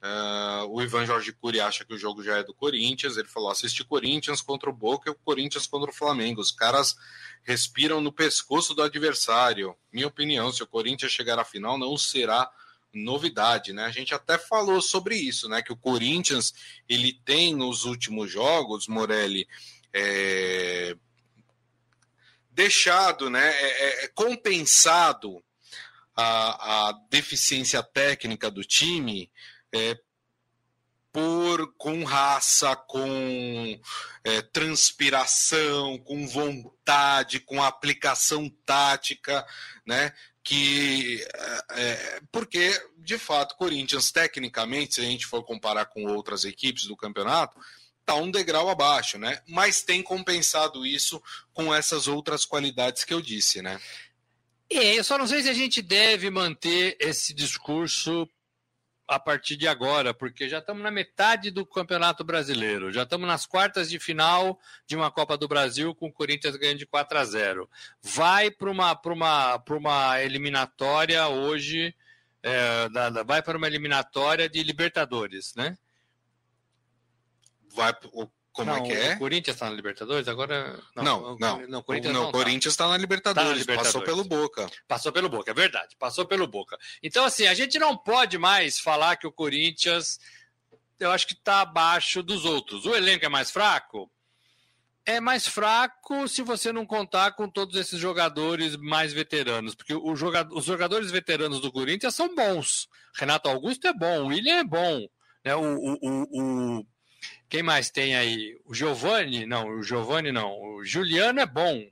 Uh, 0.00 0.66
o 0.70 0.80
Ivan 0.80 1.04
Jorge 1.04 1.32
Cury 1.32 1.60
acha 1.60 1.84
que 1.84 1.92
o 1.92 1.98
jogo 1.98 2.22
já 2.22 2.38
é 2.38 2.44
do 2.44 2.54
Corinthians. 2.54 3.16
Ele 3.16 3.28
falou: 3.28 3.50
assistir 3.50 3.84
Corinthians 3.84 4.40
contra 4.40 4.70
o 4.70 4.72
Boca 4.72 5.10
e 5.10 5.12
o 5.12 5.16
Corinthians 5.16 5.66
contra 5.66 5.90
o 5.90 5.94
Flamengo. 5.94 6.40
Os 6.40 6.52
caras 6.52 6.96
respiram 7.42 8.00
no 8.00 8.12
pescoço 8.12 8.74
do 8.74 8.82
adversário. 8.82 9.74
Minha 9.92 10.06
opinião: 10.06 10.52
se 10.52 10.62
o 10.62 10.66
Corinthians 10.66 11.12
chegar 11.12 11.38
à 11.38 11.44
final, 11.44 11.76
não 11.76 11.96
será 11.96 12.48
novidade, 12.92 13.72
né? 13.72 13.84
A 13.84 13.90
gente 13.90 14.14
até 14.14 14.38
falou 14.38 14.80
sobre 14.80 15.16
isso, 15.16 15.48
né? 15.48 15.62
Que 15.62 15.72
o 15.72 15.76
Corinthians 15.76 16.54
ele 16.88 17.12
tem 17.24 17.54
nos 17.54 17.84
últimos 17.84 18.30
jogos, 18.30 18.86
Morelli, 18.86 19.46
é, 19.92 20.96
deixado, 22.58 23.30
né, 23.30 23.48
é, 23.48 23.84
é, 23.84 24.04
é 24.04 24.08
compensado 24.08 25.42
a, 26.16 26.88
a, 26.88 26.92
deficiência 27.08 27.80
técnica 27.84 28.50
do 28.50 28.64
time 28.64 29.30
é, 29.74 29.98
por 31.12 31.74
com 31.76 32.04
raça, 32.04 32.76
com 32.76 33.80
é, 34.24 34.42
transpiração, 34.42 35.98
com 35.98 36.26
vontade, 36.26 37.40
com 37.40 37.62
aplicação 37.62 38.48
tática, 38.64 39.46
né? 39.86 40.12
Que 40.44 41.26
é, 41.70 41.82
é 41.82 42.20
porque 42.30 42.72
de 42.98 43.18
fato 43.18 43.56
Corinthians 43.56 44.12
tecnicamente, 44.12 44.94
se 44.94 45.00
a 45.00 45.04
gente 45.04 45.26
for 45.26 45.42
comparar 45.42 45.86
com 45.86 46.04
outras 46.04 46.44
equipes 46.44 46.84
do 46.84 46.96
campeonato, 46.96 47.58
está 48.00 48.14
um 48.14 48.30
degrau 48.30 48.68
abaixo, 48.68 49.18
né? 49.18 49.40
Mas 49.46 49.82
tem 49.82 50.02
compensado 50.02 50.86
isso 50.86 51.22
com 51.52 51.74
essas 51.74 52.08
outras 52.08 52.44
qualidades 52.44 53.04
que 53.04 53.12
eu 53.12 53.20
disse, 53.20 53.60
né? 53.60 53.80
É, 54.70 54.98
eu 54.98 55.04
só 55.04 55.16
não 55.16 55.26
sei 55.26 55.42
se 55.42 55.48
a 55.48 55.54
gente 55.54 55.80
deve 55.80 56.30
manter 56.30 56.96
esse 57.00 57.32
discurso 57.32 58.28
a 59.08 59.18
partir 59.18 59.56
de 59.56 59.66
agora, 59.66 60.12
porque 60.12 60.48
já 60.48 60.58
estamos 60.58 60.82
na 60.82 60.90
metade 60.90 61.50
do 61.50 61.64
Campeonato 61.64 62.22
Brasileiro, 62.22 62.92
já 62.92 63.04
estamos 63.04 63.26
nas 63.26 63.46
quartas 63.46 63.88
de 63.88 63.98
final 63.98 64.60
de 64.86 64.94
uma 64.94 65.10
Copa 65.10 65.36
do 65.36 65.48
Brasil 65.48 65.94
com 65.94 66.08
o 66.08 66.12
Corinthians 66.12 66.56
ganhando 66.56 66.78
de 66.78 66.86
4 66.86 67.18
a 67.18 67.24
0. 67.24 67.70
Vai 68.02 68.50
para 68.50 68.70
uma, 68.70 69.00
uma, 69.06 69.64
uma 69.70 70.22
eliminatória 70.22 71.26
hoje, 71.26 71.94
é, 72.42 72.88
vai 73.24 73.42
para 73.42 73.56
uma 73.56 73.66
eliminatória 73.66 74.48
de 74.48 74.62
Libertadores, 74.62 75.54
né? 75.56 75.76
vai 77.78 77.94
como 78.58 78.72
não, 78.72 78.78
é 78.78 78.82
que 78.88 78.92
é? 78.92 79.14
O 79.14 79.18
Corinthians 79.18 79.54
está 79.54 79.70
na 79.70 79.76
Libertadores 79.76 80.26
agora? 80.26 80.82
Não, 80.96 81.04
não. 81.04 81.38
não, 81.38 81.68
não, 81.68 81.82
Corinthians 81.82 82.12
não, 82.12 82.32
Corinthians 82.32 82.74
está 82.74 82.84
tá 82.86 82.90
na, 82.90 82.96
Libertadores, 82.96 83.46
tá 83.46 83.52
na 83.52 83.56
Libertadores. 83.56 83.92
Passou 83.92 84.02
pelo 84.02 84.24
Boca. 84.24 84.66
Passou 84.88 85.12
pelo 85.12 85.28
Boca, 85.28 85.50
é 85.52 85.54
verdade. 85.54 85.94
Passou 85.96 86.26
pelo 86.26 86.48
Boca. 86.48 86.76
Então, 87.00 87.24
assim, 87.24 87.46
a 87.46 87.54
gente 87.54 87.78
não 87.78 87.96
pode 87.96 88.36
mais 88.36 88.80
falar 88.80 89.14
que 89.14 89.28
o 89.28 89.32
Corinthians, 89.32 90.18
eu 90.98 91.12
acho 91.12 91.24
que 91.24 91.34
está 91.34 91.60
abaixo 91.60 92.20
dos 92.20 92.44
outros. 92.44 92.84
O 92.84 92.96
elenco 92.96 93.24
é 93.24 93.28
mais 93.28 93.48
fraco? 93.52 94.10
É 95.06 95.20
mais 95.20 95.46
fraco 95.46 96.26
se 96.26 96.42
você 96.42 96.72
não 96.72 96.84
contar 96.84 97.30
com 97.32 97.48
todos 97.48 97.76
esses 97.76 98.00
jogadores 98.00 98.76
mais 98.76 99.12
veteranos, 99.12 99.76
porque 99.76 99.94
jogador, 100.16 100.58
os 100.58 100.64
jogadores 100.64 101.12
veteranos 101.12 101.60
do 101.60 101.70
Corinthians 101.70 102.16
são 102.16 102.34
bons. 102.34 102.88
Renato 103.14 103.48
Augusto 103.48 103.86
é 103.86 103.92
bom, 103.92 104.24
o 104.24 104.26
William 104.26 104.56
é 104.56 104.64
bom. 104.64 105.06
Né? 105.44 105.54
O, 105.54 105.62
o, 105.62 106.78
o, 106.80 106.86
quem 107.48 107.62
mais 107.62 107.90
tem 107.90 108.14
aí? 108.16 108.58
O 108.64 108.74
Giovanni? 108.74 109.46
Não, 109.46 109.68
o 109.68 109.82
Giovanni 109.82 110.30
não. 110.30 110.60
O 110.60 110.84
Juliano 110.84 111.40
é 111.40 111.46
bom. 111.46 111.86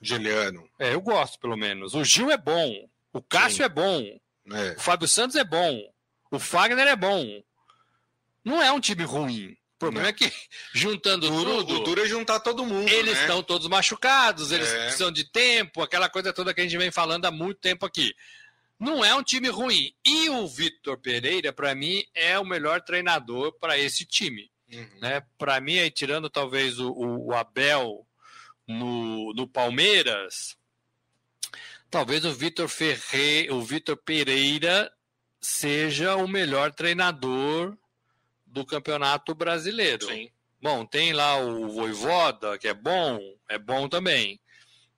Juliano. 0.00 0.68
É, 0.78 0.94
eu 0.94 1.00
gosto, 1.00 1.38
pelo 1.38 1.56
menos. 1.56 1.94
O 1.94 2.04
Gil 2.04 2.30
é 2.30 2.36
bom. 2.36 2.88
O 3.12 3.22
Cássio 3.22 3.58
Sim. 3.58 3.62
é 3.62 3.68
bom. 3.68 4.20
É. 4.52 4.72
O 4.76 4.80
Fábio 4.80 5.08
Santos 5.08 5.36
é 5.36 5.44
bom. 5.44 5.80
O 6.30 6.38
Fagner 6.38 6.86
é 6.86 6.96
bom. 6.96 7.42
Não 8.44 8.62
é 8.62 8.70
um 8.70 8.80
time 8.80 9.04
ruim. 9.04 9.56
O 9.76 9.78
problema 9.78 10.02
não. 10.02 10.10
é 10.10 10.12
que, 10.12 10.30
juntando 10.74 11.28
duro, 11.28 11.64
tudo. 11.64 11.80
O 11.80 11.84
duro 11.84 12.02
é 12.02 12.06
juntar 12.06 12.40
todo 12.40 12.66
mundo. 12.66 12.88
Eles 12.88 13.14
né? 13.14 13.20
estão 13.22 13.42
todos 13.42 13.66
machucados, 13.68 14.52
eles 14.52 14.68
é. 14.68 14.84
precisam 14.84 15.10
de 15.10 15.24
tempo, 15.24 15.82
aquela 15.82 16.08
coisa 16.08 16.32
toda 16.32 16.52
que 16.52 16.60
a 16.60 16.64
gente 16.64 16.76
vem 16.76 16.90
falando 16.90 17.24
há 17.24 17.30
muito 17.30 17.60
tempo 17.60 17.86
aqui. 17.86 18.14
Não 18.78 19.04
é 19.04 19.14
um 19.14 19.22
time 19.22 19.48
ruim. 19.48 19.94
E 20.04 20.28
o 20.28 20.46
Vitor 20.46 20.98
Pereira, 20.98 21.52
para 21.52 21.74
mim, 21.74 22.04
é 22.14 22.38
o 22.38 22.44
melhor 22.44 22.82
treinador 22.82 23.52
para 23.58 23.78
esse 23.78 24.04
time. 24.04 24.50
Uhum. 24.72 25.00
Né? 25.00 25.22
Para 25.38 25.60
mim, 25.60 25.78
aí, 25.78 25.90
tirando 25.90 26.30
talvez 26.30 26.78
o, 26.78 26.92
o, 26.92 27.32
Abel 27.34 28.06
no, 28.66 29.32
no 29.34 29.46
Palmeiras, 29.46 30.56
talvez 31.90 32.24
o 32.24 32.32
Vitor 32.32 32.68
Ferre, 32.68 33.50
o 33.50 33.62
Vitor 33.62 33.96
Pereira 33.96 34.90
seja 35.40 36.16
o 36.16 36.26
melhor 36.26 36.72
treinador 36.72 37.76
do 38.46 38.64
Campeonato 38.64 39.34
Brasileiro. 39.34 40.06
Sim. 40.06 40.30
Bom, 40.60 40.86
tem 40.86 41.12
lá 41.12 41.36
o 41.36 41.68
Voivoda, 41.68 42.56
que 42.58 42.66
é 42.66 42.72
bom, 42.72 43.20
é 43.48 43.58
bom 43.58 43.86
também, 43.86 44.40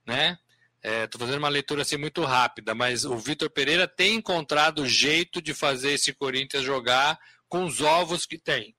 né? 0.07 0.38
Estou 0.81 1.20
é, 1.20 1.24
fazendo 1.24 1.38
uma 1.38 1.48
leitura 1.48 1.83
assim 1.83 1.96
muito 1.96 2.22
rápida, 2.22 2.72
mas 2.72 3.05
o 3.05 3.16
Vitor 3.18 3.50
Pereira 3.50 3.88
tem 3.88 4.14
encontrado 4.14 4.87
jeito 4.87 5.42
de 5.42 5.52
fazer 5.52 5.94
esse 5.94 6.12
Corinthians 6.12 6.62
jogar 6.62 7.18
com 7.48 7.64
os 7.64 7.81
ovos 7.81 8.24
que 8.24 8.38
tem. 8.38 8.76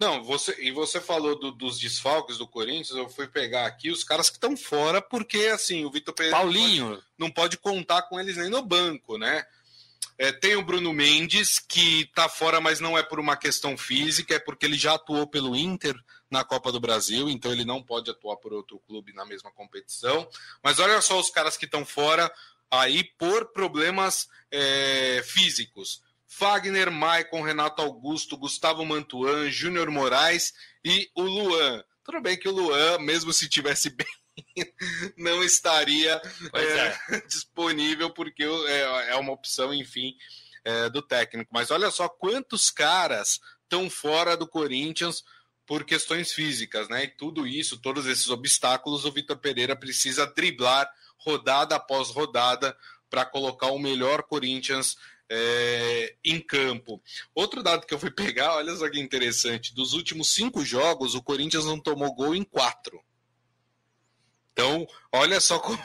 Não, 0.00 0.24
você 0.24 0.56
e 0.60 0.70
você 0.70 0.98
falou 0.98 1.38
do, 1.38 1.52
dos 1.52 1.78
desfalques 1.78 2.38
do 2.38 2.48
Corinthians. 2.48 2.96
Eu 2.96 3.10
fui 3.10 3.28
pegar 3.28 3.66
aqui 3.66 3.90
os 3.90 4.02
caras 4.02 4.30
que 4.30 4.36
estão 4.36 4.56
fora, 4.56 5.02
porque 5.02 5.46
assim 5.48 5.84
o 5.84 5.90
Vitor 5.90 6.14
Pereira 6.14 6.38
Paulinho 6.38 6.84
não 6.84 6.90
pode, 6.94 7.06
não 7.18 7.30
pode 7.30 7.58
contar 7.58 8.02
com 8.02 8.18
eles 8.18 8.38
nem 8.38 8.48
no 8.48 8.62
banco, 8.62 9.18
né? 9.18 9.44
É, 10.16 10.32
tem 10.32 10.56
o 10.56 10.62
Bruno 10.62 10.92
Mendes, 10.92 11.58
que 11.58 12.02
está 12.02 12.28
fora, 12.28 12.60
mas 12.60 12.80
não 12.80 12.96
é 12.96 13.02
por 13.02 13.20
uma 13.20 13.36
questão 13.36 13.76
física, 13.76 14.34
é 14.34 14.38
porque 14.38 14.66
ele 14.66 14.76
já 14.76 14.94
atuou 14.94 15.26
pelo 15.26 15.56
Inter 15.56 15.94
na 16.30 16.44
Copa 16.44 16.70
do 16.72 16.80
Brasil, 16.80 17.28
então 17.28 17.52
ele 17.52 17.64
não 17.64 17.82
pode 17.82 18.10
atuar 18.10 18.36
por 18.36 18.52
outro 18.52 18.78
clube 18.86 19.12
na 19.12 19.24
mesma 19.24 19.50
competição. 19.50 20.28
Mas 20.62 20.78
olha 20.78 21.00
só 21.00 21.18
os 21.18 21.30
caras 21.30 21.56
que 21.56 21.64
estão 21.64 21.84
fora 21.84 22.30
aí 22.70 23.02
por 23.02 23.46
problemas 23.52 24.28
é, 24.50 25.22
físicos. 25.24 26.02
Fagner, 26.32 26.92
Maicon, 26.92 27.42
Renato 27.42 27.82
Augusto, 27.82 28.36
Gustavo 28.36 28.86
Mantuan, 28.86 29.50
Júnior 29.50 29.90
Moraes 29.90 30.54
e 30.84 31.10
o 31.12 31.22
Luan. 31.22 31.84
Tudo 32.04 32.20
bem 32.20 32.38
que 32.38 32.48
o 32.48 32.52
Luan, 32.52 33.00
mesmo 33.00 33.32
se 33.32 33.48
tivesse 33.48 33.90
bem 33.90 34.06
não 35.16 35.42
estaria 35.42 36.22
é, 36.54 36.62
é. 36.62 37.20
disponível, 37.26 38.10
porque 38.10 38.44
é, 38.44 39.10
é, 39.10 39.16
uma 39.16 39.32
opção, 39.32 39.74
enfim, 39.74 40.14
é, 40.64 40.88
do 40.88 41.02
técnico. 41.02 41.50
Mas 41.52 41.72
olha 41.72 41.90
só 41.90 42.08
quantos 42.08 42.70
caras 42.70 43.40
estão 43.64 43.90
fora 43.90 44.36
do 44.36 44.46
Corinthians 44.46 45.24
por 45.66 45.84
questões 45.84 46.32
físicas, 46.32 46.88
né? 46.88 47.04
E 47.04 47.08
tudo 47.08 47.44
isso, 47.44 47.76
todos 47.76 48.06
esses 48.06 48.30
obstáculos, 48.30 49.04
o 49.04 49.12
Vitor 49.12 49.36
Pereira 49.36 49.74
precisa 49.74 50.26
driblar 50.26 50.88
rodada 51.18 51.74
após 51.74 52.08
rodada 52.10 52.76
para 53.10 53.26
colocar 53.26 53.66
o 53.72 53.78
melhor 53.80 54.22
Corinthians 54.22 54.96
é, 55.30 56.16
em 56.24 56.40
campo. 56.40 57.00
Outro 57.34 57.62
dado 57.62 57.86
que 57.86 57.94
eu 57.94 57.98
fui 57.98 58.10
pegar, 58.12 58.56
olha 58.56 58.74
só 58.74 58.90
que 58.90 58.98
interessante: 58.98 59.74
dos 59.74 59.92
últimos 59.92 60.28
cinco 60.28 60.64
jogos, 60.64 61.14
o 61.14 61.22
Corinthians 61.22 61.64
não 61.64 61.78
tomou 61.78 62.14
gol 62.14 62.34
em 62.34 62.42
quatro. 62.42 63.00
Então, 64.52 64.86
olha 65.12 65.40
só 65.40 65.58
como 65.60 65.80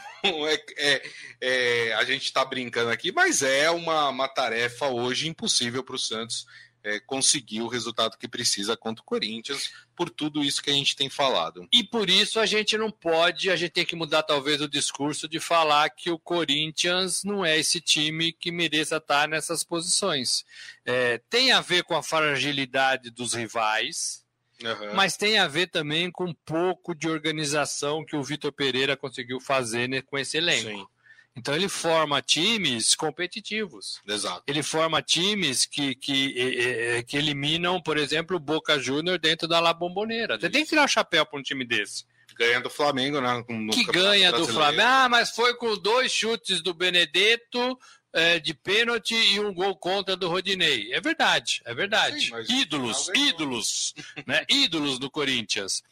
é, 0.47 0.65
é, 0.77 1.11
é 1.39 1.93
a 1.93 2.03
gente 2.03 2.23
está 2.23 2.43
brincando 2.43 2.89
aqui, 2.89 3.11
mas 3.11 3.43
é 3.43 3.69
uma, 3.69 4.09
uma 4.09 4.27
tarefa 4.27 4.87
hoje 4.87 5.29
impossível 5.29 5.83
para 5.83 5.95
o 5.95 5.99
Santos 5.99 6.45
é, 6.85 6.99
conseguir 6.99 7.61
o 7.61 7.67
resultado 7.67 8.15
que 8.15 8.27
precisa 8.27 8.77
contra 8.77 9.01
o 9.01 9.05
Corinthians, 9.05 9.71
por 9.95 10.07
tudo 10.07 10.43
isso 10.43 10.61
que 10.61 10.69
a 10.69 10.73
gente 10.73 10.95
tem 10.95 11.09
falado. 11.09 11.67
E 11.73 11.83
por 11.83 12.11
isso 12.11 12.39
a 12.39 12.45
gente 12.45 12.77
não 12.77 12.91
pode, 12.91 13.49
a 13.49 13.55
gente 13.55 13.71
tem 13.71 13.85
que 13.85 13.95
mudar 13.95 14.21
talvez 14.21 14.61
o 14.61 14.69
discurso 14.69 15.27
de 15.27 15.39
falar 15.39 15.89
que 15.89 16.11
o 16.11 16.19
Corinthians 16.19 17.23
não 17.23 17.43
é 17.43 17.57
esse 17.57 17.81
time 17.81 18.31
que 18.31 18.51
mereça 18.51 18.97
estar 18.97 19.27
nessas 19.27 19.63
posições. 19.63 20.45
É, 20.85 21.19
tem 21.27 21.51
a 21.51 21.59
ver 21.59 21.83
com 21.83 21.95
a 21.95 22.03
fragilidade 22.03 23.09
dos 23.09 23.33
rivais, 23.33 24.23
Uhum. 24.63 24.95
Mas 24.95 25.17
tem 25.17 25.37
a 25.37 25.49
ver 25.49 25.67
também 25.67 26.09
com 26.09 26.27
um 26.27 26.33
pouco 26.33 26.95
de 26.95 27.09
organização 27.09 28.05
que 28.05 28.15
o 28.15 28.23
Vitor 28.23 28.53
Pereira 28.53 28.95
conseguiu 28.95 29.37
fazer 29.41 29.89
né, 29.89 30.01
com 30.01 30.17
esse 30.17 30.37
elenco. 30.37 30.69
Sim. 30.69 30.87
Então 31.35 31.53
ele 31.53 31.67
forma 31.67 32.21
times 32.21 32.95
competitivos. 32.95 33.99
Exato. 34.07 34.43
Ele 34.47 34.63
forma 34.63 35.01
times 35.01 35.65
que, 35.65 35.93
que, 35.93 37.03
que 37.05 37.17
eliminam, 37.17 37.81
por 37.81 37.97
exemplo, 37.97 38.37
o 38.37 38.39
Boca 38.39 38.79
Júnior 38.79 39.19
dentro 39.19 39.47
da 39.47 39.59
La 39.59 39.73
Bombonera. 39.73 40.39
Você 40.39 40.49
tem 40.49 40.63
que 40.63 40.69
tirar 40.69 40.85
o 40.85 40.87
chapéu 40.87 41.25
para 41.25 41.37
um 41.37 41.43
time 41.43 41.65
desse. 41.65 42.05
Ganha 42.37 42.59
do 42.59 42.69
Flamengo, 42.69 43.21
né? 43.21 43.43
que 43.71 43.83
ganha 43.85 44.31
do 44.31 44.47
Flamengo. 44.47 44.83
Ah, 44.83 45.09
mas 45.09 45.31
foi 45.31 45.55
com 45.55 45.77
dois 45.77 46.11
chutes 46.11 46.61
do 46.61 46.73
Benedetto, 46.73 47.79
é, 48.11 48.39
de 48.39 48.53
pênalti 48.53 49.13
e 49.13 49.39
um 49.39 49.53
gol 49.53 49.75
contra 49.75 50.15
do 50.15 50.29
Rodinei. 50.29 50.93
É 50.93 51.01
verdade, 51.01 51.61
é 51.65 51.73
verdade. 51.73 52.27
Sim, 52.27 52.61
ídolos, 52.61 53.09
ídolos, 53.13 53.93
né? 54.25 54.45
ídolos 54.49 54.99
do 54.99 55.11
Corinthians. 55.11 55.83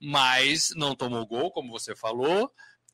Mas 0.00 0.72
não 0.74 0.94
tomou 0.94 1.26
gol, 1.26 1.50
como 1.50 1.70
você 1.70 1.94
falou, 1.94 2.52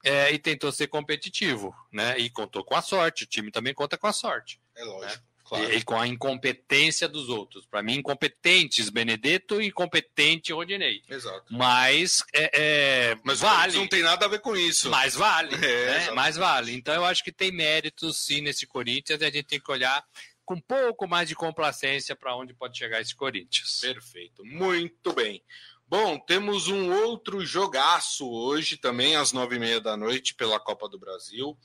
é, 0.09 0.33
e 0.33 0.39
tentou 0.39 0.73
ser 0.73 0.87
competitivo, 0.87 1.75
né? 1.93 2.19
E 2.19 2.31
contou 2.31 2.65
com 2.65 2.75
a 2.75 2.83
sorte. 2.83 3.25
O 3.25 3.27
time 3.27 3.51
também 3.51 3.75
conta 3.75 3.99
com 3.99 4.07
a 4.07 4.13
sorte. 4.13 4.61
É 4.75 4.85
lógico. 4.85 5.21
Né? 5.21 5.29
Claro. 5.45 5.75
E, 5.75 5.83
com 5.83 5.99
a 5.99 6.07
incompetência 6.07 7.09
dos 7.09 7.31
outros. 7.31 7.65
Para 7.65 7.83
mim, 7.83 7.95
incompetentes 7.95 8.91
Benedetto 8.91 9.63
e 9.63 9.69
incompetente 9.69 10.53
Rodinei. 10.53 11.03
Exato. 11.09 11.45
Mas 11.51 12.23
é, 12.35 12.51
é, 12.53 13.17
mas 13.25 13.41
vale. 13.41 13.79
não 13.79 13.89
tem 13.89 14.03
nada 14.03 14.27
a 14.27 14.29
ver 14.29 14.41
com 14.41 14.55
isso. 14.55 14.91
Mas 14.91 15.15
vale. 15.15 15.57
É, 15.65 15.87
né? 15.87 16.11
Mas 16.13 16.37
vale. 16.37 16.75
Então 16.75 16.95
eu 16.95 17.05
acho 17.05 17.25
que 17.25 17.33
tem 17.33 17.51
méritos 17.51 18.19
sim 18.19 18.43
nesse 18.43 18.67
Corinthians 18.67 19.21
e 19.21 19.25
a 19.25 19.31
gente 19.31 19.47
tem 19.47 19.61
que 19.61 19.71
olhar 19.71 20.05
com 20.45 20.55
um 20.55 20.61
pouco 20.61 21.07
mais 21.07 21.29
de 21.29 21.35
complacência 21.35 22.15
para 22.17 22.35
onde 22.37 22.55
pode 22.55 22.77
chegar 22.77 23.01
esse 23.01 23.15
Corinthians. 23.15 23.81
Perfeito. 23.81 24.45
Muito 24.45 25.13
bem. 25.13 25.43
Bom, 25.91 26.19
temos 26.19 26.69
um 26.69 26.93
outro 26.93 27.47
jogaço 27.47 28.31
hoje 28.31 28.77
também 28.77 29.17
às 29.17 29.33
nove 29.33 29.57
e 29.57 29.59
meia 29.59 29.81
da 29.81 29.97
noite 29.97 30.35
pela 30.35 30.61
Copa 30.61 30.87
do 30.87 30.99
Brasil 30.99 31.57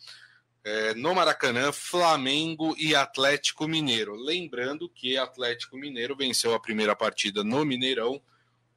é, 0.64 0.94
no 0.94 1.14
Maracanã, 1.14 1.74
Flamengo 1.74 2.74
e 2.78 2.96
Atlético 2.96 3.68
Mineiro. 3.68 4.16
Lembrando 4.16 4.88
que 4.88 5.18
Atlético 5.18 5.76
Mineiro 5.76 6.16
venceu 6.16 6.54
a 6.54 6.60
primeira 6.60 6.96
partida 6.96 7.44
no 7.44 7.66
Mineirão 7.66 8.22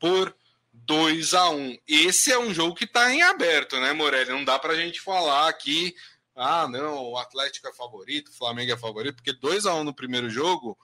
por 0.00 0.36
2 0.72 1.32
a 1.34 1.48
1 1.50 1.78
Esse 1.86 2.32
é 2.32 2.38
um 2.40 2.52
jogo 2.52 2.74
que 2.74 2.84
está 2.84 3.14
em 3.14 3.22
aberto, 3.22 3.78
né, 3.78 3.92
Morelli? 3.92 4.30
Não 4.30 4.44
dá 4.44 4.58
para 4.58 4.72
a 4.72 4.76
gente 4.76 5.00
falar 5.00 5.48
aqui, 5.48 5.94
ah, 6.34 6.66
não, 6.66 7.04
o 7.12 7.16
Atlético 7.16 7.68
é 7.68 7.72
favorito, 7.72 8.32
o 8.32 8.36
Flamengo 8.36 8.72
é 8.72 8.76
favorito, 8.76 9.14
porque 9.14 9.32
2 9.32 9.64
a 9.64 9.76
1 9.76 9.84
no 9.84 9.94
primeiro 9.94 10.28
jogo, 10.28 10.76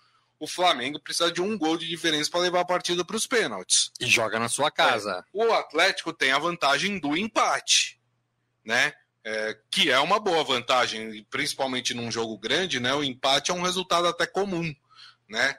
o 0.42 0.46
Flamengo 0.48 1.00
precisa 1.00 1.30
de 1.30 1.40
um 1.40 1.56
gol 1.56 1.76
de 1.76 1.86
diferença 1.86 2.30
para 2.30 2.40
levar 2.40 2.60
a 2.60 2.64
partida 2.64 3.04
para 3.04 3.16
os 3.16 3.26
pênaltis. 3.26 3.92
E 4.00 4.06
joga 4.06 4.38
na 4.38 4.48
sua 4.48 4.70
casa. 4.70 5.24
É. 5.24 5.24
O 5.32 5.52
Atlético 5.52 6.12
tem 6.12 6.32
a 6.32 6.38
vantagem 6.38 6.98
do 6.98 7.16
empate, 7.16 8.00
né? 8.64 8.92
é, 9.24 9.56
que 9.70 9.90
é 9.90 9.98
uma 10.00 10.18
boa 10.18 10.42
vantagem, 10.42 11.24
principalmente 11.30 11.94
num 11.94 12.10
jogo 12.10 12.36
grande, 12.38 12.80
né? 12.80 12.92
O 12.94 13.04
empate 13.04 13.50
é 13.50 13.54
um 13.54 13.62
resultado 13.62 14.06
até 14.06 14.26
comum, 14.26 14.74
né? 15.28 15.56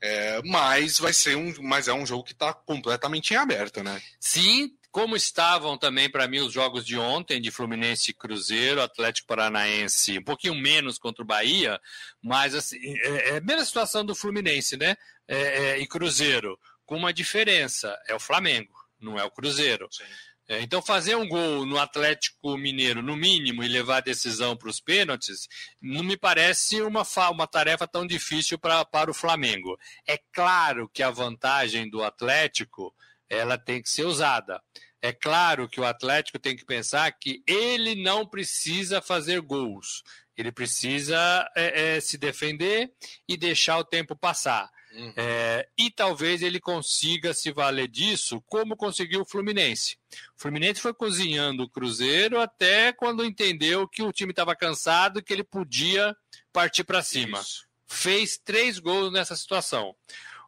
É, 0.00 0.42
mas 0.44 0.98
vai 0.98 1.12
ser 1.12 1.36
um, 1.36 1.54
mas 1.62 1.88
é 1.88 1.94
um 1.94 2.04
jogo 2.04 2.22
que 2.22 2.32
está 2.32 2.52
completamente 2.52 3.32
em 3.32 3.36
aberto, 3.36 3.82
né? 3.82 4.00
Sim, 4.20 4.75
como 4.96 5.14
estavam 5.14 5.76
também 5.76 6.08
para 6.08 6.26
mim 6.26 6.38
os 6.38 6.50
jogos 6.50 6.82
de 6.82 6.96
ontem 6.96 7.38
de 7.38 7.50
Fluminense 7.50 8.12
e 8.12 8.14
Cruzeiro, 8.14 8.80
Atlético 8.80 9.28
Paranaense, 9.28 10.18
um 10.18 10.24
pouquinho 10.24 10.54
menos 10.54 10.96
contra 10.96 11.22
o 11.22 11.26
Bahia, 11.26 11.78
mas 12.22 12.54
assim, 12.54 12.78
é, 13.00 13.32
é 13.32 13.36
a 13.36 13.40
mesma 13.42 13.62
situação 13.66 14.06
do 14.06 14.14
Fluminense, 14.14 14.74
né? 14.74 14.96
É, 15.28 15.36
é, 15.36 15.78
e 15.78 15.86
Cruzeiro, 15.86 16.58
com 16.86 16.96
uma 16.96 17.12
diferença, 17.12 17.94
é 18.08 18.14
o 18.14 18.18
Flamengo, 18.18 18.72
não 18.98 19.18
é 19.18 19.24
o 19.24 19.30
Cruzeiro. 19.30 19.86
Sim. 19.90 20.04
É, 20.48 20.62
então, 20.62 20.80
fazer 20.80 21.14
um 21.14 21.28
gol 21.28 21.66
no 21.66 21.78
Atlético 21.78 22.56
Mineiro, 22.56 23.02
no 23.02 23.16
mínimo, 23.16 23.62
e 23.62 23.68
levar 23.68 23.98
a 23.98 24.00
decisão 24.00 24.56
para 24.56 24.70
os 24.70 24.80
pênaltis, 24.80 25.46
não 25.78 26.02
me 26.02 26.16
parece 26.16 26.80
uma, 26.80 27.02
uma 27.30 27.46
tarefa 27.46 27.86
tão 27.86 28.06
difícil 28.06 28.58
pra, 28.58 28.82
para 28.82 29.10
o 29.10 29.14
Flamengo. 29.14 29.78
É 30.08 30.18
claro 30.32 30.88
que 30.88 31.02
a 31.02 31.10
vantagem 31.10 31.90
do 31.90 32.02
Atlético 32.02 32.94
ela 33.28 33.58
tem 33.58 33.82
que 33.82 33.90
ser 33.90 34.04
usada. 34.04 34.62
É 35.06 35.12
claro 35.12 35.68
que 35.68 35.80
o 35.80 35.84
Atlético 35.84 36.36
tem 36.36 36.56
que 36.56 36.64
pensar 36.64 37.12
que 37.12 37.40
ele 37.46 37.94
não 37.94 38.26
precisa 38.26 39.00
fazer 39.00 39.40
gols. 39.40 40.02
Ele 40.36 40.50
precisa 40.50 41.48
é, 41.54 41.94
é, 41.94 42.00
se 42.00 42.18
defender 42.18 42.92
e 43.28 43.36
deixar 43.36 43.78
o 43.78 43.84
tempo 43.84 44.16
passar. 44.16 44.68
Uhum. 44.92 45.12
É, 45.16 45.68
e 45.78 45.92
talvez 45.92 46.42
ele 46.42 46.58
consiga 46.58 47.32
se 47.32 47.52
valer 47.52 47.86
disso, 47.86 48.42
como 48.48 48.76
conseguiu 48.76 49.20
o 49.20 49.24
Fluminense. 49.24 49.96
O 50.36 50.40
Fluminense 50.40 50.80
foi 50.80 50.92
cozinhando 50.92 51.62
o 51.62 51.70
Cruzeiro 51.70 52.40
até 52.40 52.92
quando 52.92 53.24
entendeu 53.24 53.86
que 53.86 54.02
o 54.02 54.12
time 54.12 54.32
estava 54.32 54.56
cansado 54.56 55.20
e 55.20 55.22
que 55.22 55.32
ele 55.32 55.44
podia 55.44 56.16
partir 56.52 56.82
para 56.82 57.00
cima. 57.00 57.38
Isso. 57.38 57.64
Fez 57.86 58.36
três 58.36 58.80
gols 58.80 59.12
nessa 59.12 59.36
situação. 59.36 59.94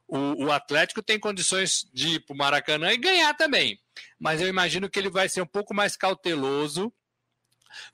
O, 0.08 0.46
o, 0.46 0.52
Atlético 0.52 1.02
tem 1.02 1.20
condições 1.20 1.86
de 1.92 2.14
ir 2.14 2.20
para 2.20 2.34
o 2.34 2.36
Maracanã 2.36 2.90
e 2.92 2.96
ganhar 2.96 3.34
também. 3.34 3.78
Mas 4.18 4.40
eu 4.40 4.48
imagino 4.48 4.88
que 4.88 4.98
ele 4.98 5.10
vai 5.10 5.28
ser 5.28 5.42
um 5.42 5.46
pouco 5.46 5.74
mais 5.74 5.96
cauteloso 5.96 6.92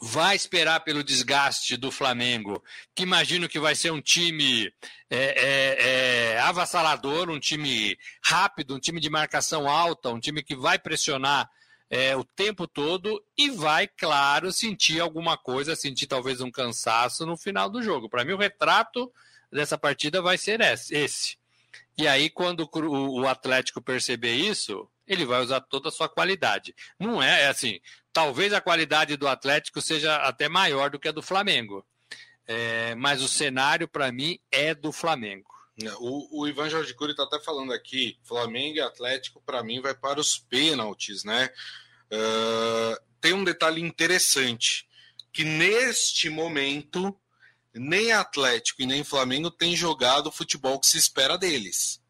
vai 0.01 0.37
esperar 0.37 0.81
pelo 0.81 1.03
desgaste 1.03 1.77
do 1.77 1.91
Flamengo, 1.91 2.63
que 2.95 3.03
imagino 3.03 3.49
que 3.49 3.59
vai 3.59 3.75
ser 3.75 3.91
um 3.91 4.01
time 4.01 4.73
é, 5.11 5.19
é, 5.19 6.35
é, 6.35 6.41
avassalador, 6.41 7.31
um 7.31 7.41
time 7.41 7.99
rápido, 8.23 8.75
um 8.75 8.79
time 8.79 9.01
de 9.01 9.11
marcação 9.11 9.69
alta, 9.69 10.11
um 10.11 10.21
time 10.21 10.43
que 10.43 10.55
vai 10.55 10.79
pressionar 10.79 11.51
é, 11.91 12.17
o 12.17 12.25
tempo 12.25 12.67
todo 12.67 13.23
e 13.37 13.51
vai, 13.51 13.87
claro, 13.87 14.53
sentir 14.53 15.01
alguma 15.01 15.37
coisa, 15.37 15.77
sentir 15.77 16.07
talvez 16.07 16.41
um 16.41 16.51
cansaço 16.51 17.27
no 17.27 17.37
final 17.37 17.69
do 17.69 17.83
jogo. 17.83 18.09
Para 18.09 18.25
mim, 18.25 18.33
o 18.33 18.39
retrato 18.39 19.13
dessa 19.53 19.79
partida 19.79 20.23
vai 20.23 20.39
ser 20.39 20.61
esse. 20.61 21.37
E 21.97 22.09
aí, 22.09 22.29
quando 22.29 22.69
o 22.73 23.27
Atlético 23.27 23.81
perceber 23.81 24.35
isso, 24.35 24.89
ele 25.07 25.25
vai 25.25 25.41
usar 25.43 25.61
toda 25.61 25.89
a 25.89 25.93
sua 25.93 26.09
qualidade. 26.09 26.75
Não 26.99 27.23
é, 27.23 27.43
é 27.43 27.47
assim, 27.49 27.81
talvez 28.13 28.53
a 28.53 28.61
qualidade 28.61 29.17
do 29.17 29.29
Atlético 29.29 29.81
seja 29.81 30.17
até 30.17 30.49
maior 30.49 30.91
do 30.91 30.99
que 30.99 31.09
a 31.09 31.13
do 31.13 31.23
Flamengo. 31.23 31.85
É, 32.47 32.95
mas 32.95 33.23
o 33.23 33.29
cenário, 33.29 33.89
para 33.89 34.11
mim, 34.13 34.39
é 34.51 34.75
do 34.75 34.93
Flamengo. 34.93 35.49
É, 35.83 35.91
o, 35.99 36.41
o 36.41 36.49
Ivan 36.49 36.69
Jorge 36.69 36.95
Cury 36.95 37.13
está 37.13 37.25
até 37.25 37.41
falando 37.41 37.73
aqui, 37.73 38.19
Flamengo 38.23 38.77
e 38.77 38.81
Atlético, 38.81 39.43
para 39.45 39.63
mim, 39.63 39.81
vai 39.81 39.95
para 39.95 40.21
os 40.21 40.39
pênaltis, 40.39 41.25
né? 41.25 41.51
Uh, 42.13 43.03
tem 43.21 43.33
um 43.33 43.43
detalhe 43.43 43.81
interessante, 43.81 44.87
que 45.33 45.45
neste 45.45 46.29
momento, 46.29 47.19
nem 47.75 48.13
Atlético 48.13 48.83
e 48.83 48.87
nem 48.87 49.03
Flamengo 49.03 49.51
têm 49.51 49.75
jogado 49.75 50.29
o 50.29 50.33
futebol 50.33 50.79
que 50.79 50.87
se 50.87 50.99
espera 50.99 51.37
deles, 51.37 52.01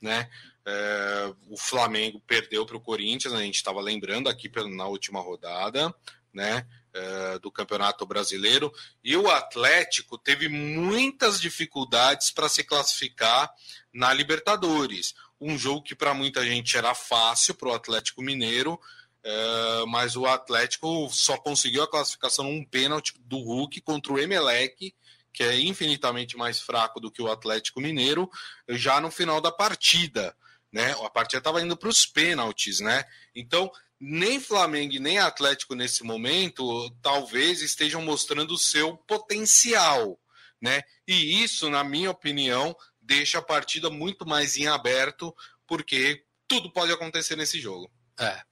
né? 0.00 0.28
É, 0.64 1.32
o 1.48 1.56
Flamengo 1.56 2.20
perdeu 2.26 2.66
para 2.66 2.76
o 2.76 2.80
Corinthians, 2.80 3.32
a 3.32 3.40
gente 3.40 3.54
estava 3.54 3.80
lembrando 3.80 4.28
aqui 4.28 4.50
na 4.68 4.86
última 4.86 5.20
rodada, 5.20 5.94
né? 6.32 6.66
É, 6.92 7.38
do 7.38 7.50
Campeonato 7.50 8.06
Brasileiro, 8.06 8.72
e 9.04 9.16
o 9.16 9.30
Atlético 9.30 10.16
teve 10.16 10.48
muitas 10.48 11.38
dificuldades 11.38 12.30
para 12.30 12.48
se 12.48 12.64
classificar 12.64 13.50
na 13.92 14.14
Libertadores. 14.14 15.14
Um 15.38 15.58
jogo 15.58 15.82
que 15.82 15.94
para 15.94 16.14
muita 16.14 16.42
gente 16.42 16.74
era 16.74 16.94
fácil 16.94 17.54
para 17.54 17.68
o 17.68 17.74
Atlético 17.74 18.22
Mineiro, 18.22 18.80
é, 19.28 19.84
mas 19.88 20.16
o 20.16 20.24
Atlético 20.24 21.08
só 21.10 21.36
conseguiu 21.36 21.82
a 21.82 21.90
classificação 21.90 22.44
num 22.44 22.64
pênalti 22.64 23.12
do 23.18 23.38
Hulk 23.38 23.80
contra 23.80 24.12
o 24.12 24.18
Emelec, 24.18 24.94
que 25.32 25.42
é 25.42 25.60
infinitamente 25.60 26.36
mais 26.36 26.60
fraco 26.60 27.00
do 27.00 27.10
que 27.10 27.20
o 27.20 27.30
Atlético 27.30 27.80
Mineiro, 27.80 28.30
já 28.68 29.00
no 29.00 29.10
final 29.10 29.40
da 29.40 29.50
partida 29.50 30.34
né? 30.76 30.92
A 31.02 31.08
partida 31.08 31.38
estava 31.38 31.62
indo 31.62 31.76
para 31.76 31.88
os 31.88 32.04
pênaltis, 32.04 32.80
né? 32.80 33.04
Então, 33.34 33.72
nem 33.98 34.38
Flamengo 34.38 34.92
e 34.92 34.98
nem 34.98 35.18
Atlético 35.18 35.74
nesse 35.74 36.04
momento 36.04 36.90
talvez 37.00 37.62
estejam 37.62 38.02
mostrando 38.02 38.52
o 38.52 38.58
seu 38.58 38.94
potencial, 38.94 40.20
né? 40.60 40.82
E 41.08 41.42
isso, 41.42 41.70
na 41.70 41.82
minha 41.82 42.10
opinião, 42.10 42.76
deixa 43.00 43.38
a 43.38 43.42
partida 43.42 43.88
muito 43.88 44.26
mais 44.26 44.58
em 44.58 44.66
aberto, 44.66 45.34
porque 45.66 46.24
tudo 46.46 46.70
pode 46.70 46.92
acontecer 46.92 47.36
nesse 47.36 47.58
jogo. 47.58 47.90
É. 48.18 48.42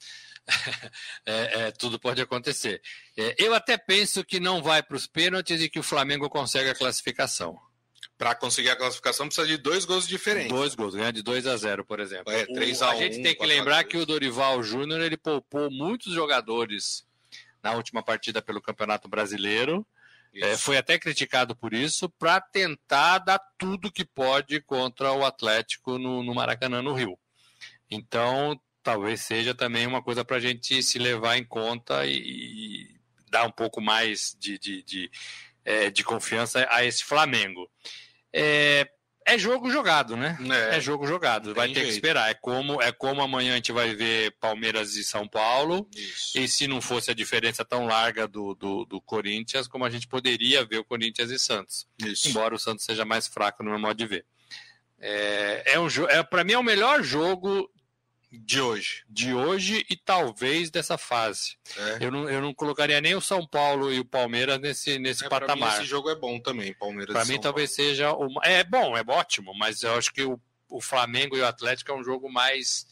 É, 1.27 1.69
é, 1.69 1.71
tudo 1.71 1.99
pode 1.99 2.21
acontecer. 2.21 2.83
É, 3.17 3.35
eu 3.39 3.55
até 3.55 3.79
penso 3.79 4.23
que 4.23 4.39
não 4.39 4.63
vai 4.63 4.83
para 4.83 4.97
os 4.97 5.07
pênaltis 5.07 5.61
e 5.63 5.71
que 5.71 5.79
o 5.79 5.83
Flamengo 5.83 6.29
consegue 6.29 6.69
a 6.69 6.75
classificação 6.75 7.59
para 8.17 8.35
conseguir 8.35 8.71
a 8.71 8.77
classificação 8.77 9.27
precisa 9.27 9.47
de 9.47 9.57
dois 9.57 9.85
gols 9.85 10.07
diferentes. 10.07 10.49
Dois 10.49 10.75
gols, 10.75 10.95
ganhar 10.95 11.11
de 11.11 11.23
2 11.23 11.47
a 11.47 11.57
0, 11.57 11.85
por 11.85 12.01
exemplo. 12.01 12.33
É, 12.33 12.47
3 12.47 12.83
a, 12.83 12.89
1, 12.89 12.91
a 12.91 12.97
gente 12.97 13.23
tem 13.23 13.35
que 13.35 13.45
lembrar 13.45 13.85
que 13.85 13.97
o 13.97 14.07
Dorival 14.07 14.63
Júnior 14.63 15.01
ele 15.01 15.17
poupou 15.17 15.71
muitos 15.71 16.13
jogadores 16.13 17.05
na 17.63 17.73
última 17.73 18.03
partida 18.03 18.41
pelo 18.41 18.63
Campeonato 18.63 19.09
Brasileiro. 19.09 19.87
É, 20.35 20.57
foi 20.57 20.77
até 20.77 20.99
criticado 20.99 21.55
por 21.55 21.73
isso, 21.73 22.09
para 22.09 22.41
tentar 22.41 23.19
dar 23.19 23.41
tudo 23.57 23.93
que 23.93 24.05
pode 24.05 24.61
contra 24.61 25.13
o 25.13 25.25
Atlético 25.25 25.97
no, 25.97 26.25
no 26.25 26.35
Maracanã, 26.35 26.83
no 26.83 26.93
Rio. 26.93 27.17
Então, 27.89 28.61
talvez 28.85 29.23
seja 29.23 29.55
também 29.55 29.87
uma 29.87 30.03
coisa 30.03 30.25
para 30.25 30.37
a 30.37 30.41
gente 30.41 30.83
se 30.83 30.99
levar 30.99 31.37
em 31.37 31.45
conta 31.45 32.07
e, 32.07 32.17
e 32.17 32.95
dar 33.31 33.45
um 33.45 33.51
pouco 33.51 33.81
mais 33.81 34.37
de, 34.39 34.59
de, 34.59 34.83
de, 34.85 35.11
é, 35.65 35.91
de 35.91 36.05
confiança 36.05 36.69
a 36.71 36.85
esse 36.85 37.03
Flamengo. 37.03 37.69
É, 38.33 38.87
é 39.27 39.39
jogo 39.39 39.71
jogado, 39.71 40.17
né? 40.17 40.37
É, 40.71 40.77
é 40.77 40.81
jogo 40.81 41.07
jogado. 41.07 41.55
Vai 41.55 41.69
ter 41.69 41.75
jeito. 41.75 41.87
que 41.87 41.93
esperar. 41.95 42.31
É 42.31 42.35
como, 42.35 42.81
é 42.83 42.93
como 42.93 43.23
amanhã 43.23 43.53
a 43.53 43.57
gente 43.57 43.73
vai 43.73 43.95
ver 43.95 44.37
Palmeiras 44.39 44.97
e 44.97 45.03
São 45.03 45.27
Paulo. 45.27 45.89
Isso. 45.97 46.39
E 46.39 46.47
se 46.47 46.67
não 46.67 46.81
fosse 46.81 47.11
a 47.11 47.15
diferença 47.15 47.65
tão 47.65 47.87
larga 47.87 48.29
do, 48.29 48.55
do, 48.55 48.85
do, 48.85 49.01
Corinthians, 49.01 49.67
como 49.67 49.85
a 49.85 49.91
gente 49.91 50.07
poderia 50.07 50.65
ver 50.67 50.79
o 50.79 50.85
Corinthians 50.85 51.31
e 51.31 51.39
Santos. 51.39 51.87
Isso. 51.99 52.29
Embora 52.29 52.55
o 52.55 52.59
Santos 52.59 52.85
seja 52.85 53.05
mais 53.07 53.27
fraco 53.27 53.63
no 53.63 53.71
meu 53.71 53.81
modo 53.81 53.97
de 53.97 54.07
ver. 54.07 54.27
É, 55.01 55.73
é 55.75 55.81
um 55.81 55.89
é, 56.09 56.23
para 56.23 56.45
mim 56.45 56.53
é 56.53 56.59
o 56.59 56.63
melhor 56.63 57.03
jogo 57.03 57.71
de 58.39 58.61
hoje. 58.61 59.05
De 59.09 59.33
hoje 59.35 59.85
e 59.89 59.97
talvez 59.97 60.71
dessa 60.71 60.99
fase. 60.99 61.57
É. 61.77 62.05
Eu, 62.05 62.11
não, 62.11 62.29
eu 62.29 62.41
não 62.41 62.55
colocaria 62.55 63.01
nem 63.01 63.15
o 63.15 63.21
São 63.21 63.47
Paulo 63.47 63.93
e 63.93 64.01
o 64.01 64.05
Palmeiras 64.05 64.59
nesse, 64.61 64.99
nesse 64.99 65.25
é, 65.25 65.29
patamar. 65.29 65.73
Mim, 65.73 65.79
esse 65.79 65.85
jogo 65.85 66.11
é 66.11 66.15
bom 66.15 66.41
também, 66.41 66.75
Palmeiras 66.75 67.13
Para 67.13 67.25
mim, 67.25 67.41
talvez 67.41 67.75
Paulo. 67.77 67.91
seja. 67.91 68.13
O, 68.13 68.29
é 68.43 68.65
bom, 68.65 68.97
é 68.97 69.03
ótimo, 69.07 69.53
mas 69.57 69.83
eu 69.83 69.95
acho 69.95 70.13
que 70.13 70.23
o, 70.23 70.41
o 70.69 70.81
Flamengo 70.81 71.37
e 71.37 71.41
o 71.41 71.47
Atlético 71.47 71.93
é 71.93 71.95
um 71.95 72.05
jogo 72.05 72.31
mais 72.31 72.87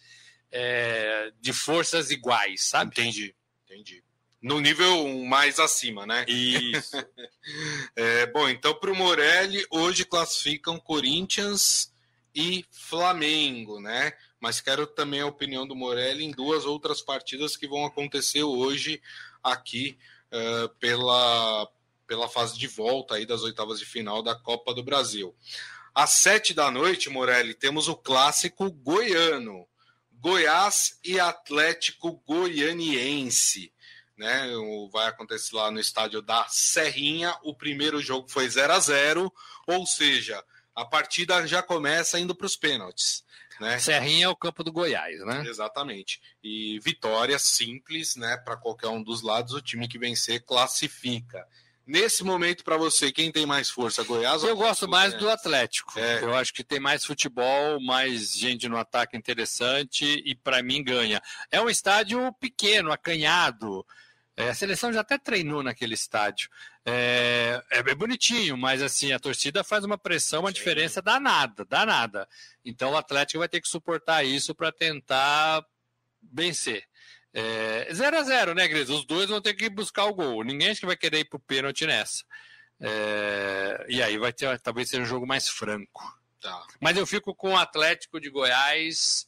é, 0.51 1.33
de 1.41 1.53
forças 1.53 2.11
iguais, 2.11 2.65
sabe? 2.65 2.91
Entendi, 2.93 3.35
entendi. 3.65 4.05
No 4.41 4.61
nível 4.61 5.09
mais 5.25 5.61
acima, 5.61 6.05
né? 6.05 6.25
Isso. 6.27 6.97
é, 7.95 8.27
bom, 8.27 8.49
então 8.49 8.75
para 8.75 8.91
o 8.91 8.97
Morelli, 8.97 9.65
hoje 9.71 10.05
classificam 10.05 10.81
Corinthians 10.81 11.93
e 12.35 12.65
Flamengo, 12.71 13.81
né? 13.81 14.13
Mas 14.43 14.61
quero 14.61 14.89
também 14.89 15.21
a 15.21 15.27
opinião 15.27 15.65
do 15.65 15.77
Morelli 15.77 16.25
em 16.25 16.33
duas 16.33 16.65
outras 16.65 17.01
partidas 17.01 17.57
que 17.57 17.69
vão 17.69 17.85
acontecer 17.87 18.43
hoje 18.43 19.01
aqui 19.41 19.97
uh, 20.33 20.69
pela, 20.81 21.71
pela 22.09 22.29
fase 22.29 22.59
de 22.59 22.67
volta 22.67 23.15
aí 23.15 23.25
das 23.25 23.43
oitavas 23.43 23.79
de 23.79 23.85
final 23.85 24.21
da 24.21 24.35
Copa 24.35 24.75
do 24.75 24.83
Brasil. 24.83 25.33
Às 25.95 26.11
sete 26.11 26.53
da 26.53 26.73
noite, 26.73 27.09
Morelli, 27.09 27.55
temos 27.55 27.87
o 27.87 27.95
clássico 27.95 28.69
goiano. 28.69 29.65
Goiás 30.11 30.99
e 31.05 31.21
Atlético 31.21 32.21
Goianiense. 32.27 33.73
Né? 34.17 34.49
Vai 34.91 35.07
acontecer 35.07 35.55
lá 35.55 35.71
no 35.71 35.79
estádio 35.79 36.21
da 36.21 36.49
Serrinha. 36.49 37.33
O 37.45 37.55
primeiro 37.55 38.01
jogo 38.01 38.29
foi 38.29 38.49
0 38.49 38.73
a 38.73 38.81
0 38.81 39.33
ou 39.69 39.87
seja, 39.87 40.45
a 40.75 40.85
partida 40.85 41.47
já 41.47 41.63
começa 41.63 42.19
indo 42.19 42.35
para 42.35 42.47
os 42.47 42.57
pênaltis. 42.57 43.23
Né? 43.63 43.79
Serrinha 43.79 44.25
é 44.25 44.29
o 44.29 44.35
campo 44.35 44.65
do 44.65 44.73
Goiás, 44.73 45.21
né? 45.25 45.45
Exatamente. 45.47 46.21
E 46.43 46.81
vitória 46.81 47.39
simples, 47.39 48.17
né? 48.17 48.37
Para 48.39 48.57
qualquer 48.57 48.89
um 48.89 49.01
dos 49.01 49.23
lados, 49.23 49.55
o 49.55 49.63
time 49.63 49.87
que 49.87 49.99
vencer 49.99 50.45
classifica. 50.45 51.47
Nesse 51.87 52.25
momento, 52.25 52.65
para 52.65 52.77
você, 52.77 53.13
quem 53.13 53.31
tem 53.31 53.47
mais 53.47 53.71
força, 53.71 54.03
Goiás 54.03 54.43
Eu 54.43 54.57
gosto 54.57 54.89
mais 54.89 55.15
do 55.15 55.31
Atlético. 55.31 55.99
É. 55.99 56.23
Eu 56.23 56.35
acho 56.35 56.53
que 56.53 56.65
tem 56.65 56.81
mais 56.81 57.05
futebol, 57.05 57.81
mais 57.81 58.33
gente 58.33 58.69
no 58.69 58.77
ataque 58.77 59.17
interessante 59.17 60.05
e, 60.25 60.35
para 60.35 60.61
mim, 60.61 60.83
ganha. 60.83 61.23
É 61.51 61.61
um 61.61 61.71
estádio 61.71 62.33
pequeno, 62.41 62.91
acanhado. 62.91 63.87
É, 64.37 64.49
a 64.49 64.55
seleção 64.55 64.93
já 64.93 65.01
até 65.01 65.19
treinou 65.19 65.63
naquele 65.63 65.95
estádio. 65.95 66.49
É, 66.85 67.63
é, 67.71 67.79
é, 67.79 67.95
bonitinho, 67.95 68.57
mas 68.57 68.83
assim, 68.83 69.13
a 69.13 69.19
torcida 69.19 69.63
faz 69.63 69.85
uma 69.85 69.97
pressão, 69.97 70.41
uma 70.41 70.49
Sim. 70.49 70.55
diferença 70.55 71.01
danada, 71.01 71.65
danada. 71.65 72.29
Então 72.65 72.93
o 72.93 72.97
Atlético 72.97 73.39
vai 73.39 73.49
ter 73.49 73.61
que 73.61 73.69
suportar 73.69 74.25
isso 74.25 74.55
para 74.55 74.73
tentar 74.73 75.65
vencer. 76.23 76.85
0 77.93 78.17
é, 78.17 78.19
a 78.19 78.23
0 78.23 78.55
né, 78.55 78.69
Gris? 78.69 78.91
Os 78.91 79.07
dois 79.07 79.29
vão 79.29 79.41
ter 79.41 79.55
que 79.55 79.71
buscar 79.71 80.05
o 80.05 80.15
gol. 80.15 80.45
Ninguém 80.45 80.71
acha 80.71 80.81
que 80.81 80.87
vai 80.87 80.97
querer 80.97 81.21
ir 81.21 81.29
pro 81.29 81.39
pênalti 81.39 81.87
nessa. 81.87 82.25
É, 82.81 83.87
e 83.89 84.03
aí 84.03 84.19
vai 84.19 84.33
ter, 84.33 84.59
talvez 84.61 84.91
seja 84.91 85.03
um 85.03 85.07
jogo 85.07 85.27
mais 85.27 85.49
franco. 85.49 86.03
Tá. 86.41 86.67
Mas 86.81 86.97
eu 86.97 87.07
fico 87.07 87.35
com 87.35 87.53
o 87.53 87.57
Atlético 87.57 88.21
de 88.21 88.29
Goiás 88.29 89.27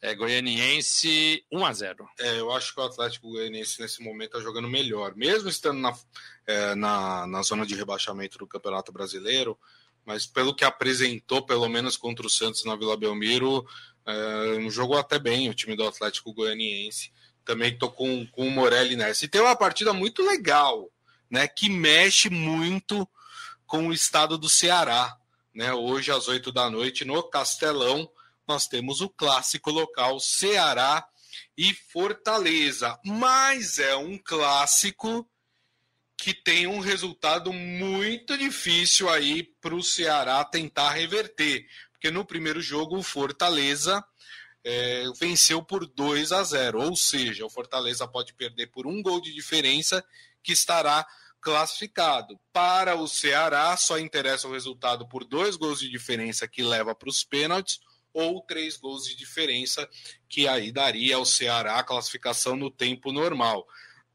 é, 0.00 0.14
Goianiense 0.14 1.44
1 1.50 1.64
a 1.64 1.72
0 1.72 2.08
é, 2.18 2.38
Eu 2.40 2.52
acho 2.52 2.74
que 2.74 2.80
o 2.80 2.84
Atlético 2.84 3.30
Goianiense 3.30 3.80
nesse 3.80 4.02
momento 4.02 4.36
está 4.36 4.40
jogando 4.40 4.68
melhor, 4.68 5.14
mesmo 5.16 5.48
estando 5.48 5.80
na, 5.80 5.96
é, 6.46 6.74
na, 6.74 7.26
na 7.26 7.42
zona 7.42 7.64
de 7.64 7.74
rebaixamento 7.74 8.38
do 8.38 8.46
Campeonato 8.46 8.92
Brasileiro, 8.92 9.58
mas 10.04 10.26
pelo 10.26 10.54
que 10.54 10.64
apresentou, 10.64 11.42
pelo 11.42 11.68
menos 11.68 11.96
contra 11.96 12.26
o 12.26 12.30
Santos 12.30 12.64
na 12.64 12.76
Vila 12.76 12.96
Belmiro, 12.96 13.66
é, 14.06 14.70
jogou 14.70 14.98
até 14.98 15.18
bem 15.18 15.48
o 15.48 15.54
time 15.54 15.74
do 15.74 15.86
Atlético 15.86 16.32
Goianiense. 16.32 17.12
Também 17.44 17.72
estou 17.72 17.90
com, 17.90 18.26
com 18.26 18.46
o 18.46 18.50
Morelli 18.50 18.96
nessa. 18.96 19.24
E 19.24 19.28
tem 19.28 19.40
uma 19.40 19.56
partida 19.56 19.92
muito 19.92 20.22
legal, 20.22 20.90
né, 21.30 21.48
que 21.48 21.68
mexe 21.68 22.28
muito 22.28 23.08
com 23.66 23.88
o 23.88 23.92
estado 23.92 24.38
do 24.38 24.48
Ceará. 24.48 25.16
Né, 25.54 25.72
hoje 25.72 26.12
às 26.12 26.28
8 26.28 26.52
da 26.52 26.68
noite 26.68 27.04
no 27.04 27.22
Castelão 27.22 28.08
nós 28.46 28.66
temos 28.66 29.00
o 29.00 29.08
clássico 29.08 29.70
local 29.70 30.20
Ceará 30.20 31.06
e 31.56 31.74
Fortaleza. 31.74 32.98
Mas 33.04 33.78
é 33.78 33.96
um 33.96 34.18
clássico 34.18 35.28
que 36.16 36.32
tem 36.32 36.66
um 36.66 36.80
resultado 36.80 37.52
muito 37.52 38.36
difícil 38.38 39.08
aí 39.08 39.42
para 39.60 39.74
o 39.74 39.82
Ceará 39.82 40.44
tentar 40.44 40.90
reverter. 40.92 41.66
Porque 41.92 42.10
no 42.10 42.24
primeiro 42.24 42.60
jogo 42.60 42.96
o 42.96 43.02
Fortaleza 43.02 44.04
é, 44.64 45.04
venceu 45.18 45.62
por 45.62 45.86
2 45.86 46.32
a 46.32 46.42
0. 46.42 46.82
Ou 46.82 46.96
seja, 46.96 47.44
o 47.44 47.50
Fortaleza 47.50 48.06
pode 48.06 48.32
perder 48.34 48.68
por 48.68 48.86
um 48.86 49.02
gol 49.02 49.20
de 49.20 49.32
diferença 49.32 50.04
que 50.42 50.52
estará 50.52 51.06
classificado. 51.40 52.38
Para 52.52 52.96
o 52.96 53.06
Ceará, 53.06 53.76
só 53.76 53.98
interessa 53.98 54.48
o 54.48 54.52
resultado 54.52 55.06
por 55.06 55.24
dois 55.24 55.54
gols 55.56 55.80
de 55.80 55.88
diferença 55.88 56.48
que 56.48 56.62
leva 56.62 56.94
para 56.94 57.08
os 57.08 57.22
pênaltis 57.22 57.80
ou 58.16 58.40
três 58.40 58.76
gols 58.76 59.04
de 59.06 59.14
diferença, 59.14 59.88
que 60.28 60.48
aí 60.48 60.72
daria 60.72 61.16
ao 61.16 61.26
Ceará 61.26 61.78
a 61.78 61.84
classificação 61.84 62.56
no 62.56 62.70
tempo 62.70 63.12
normal 63.12 63.66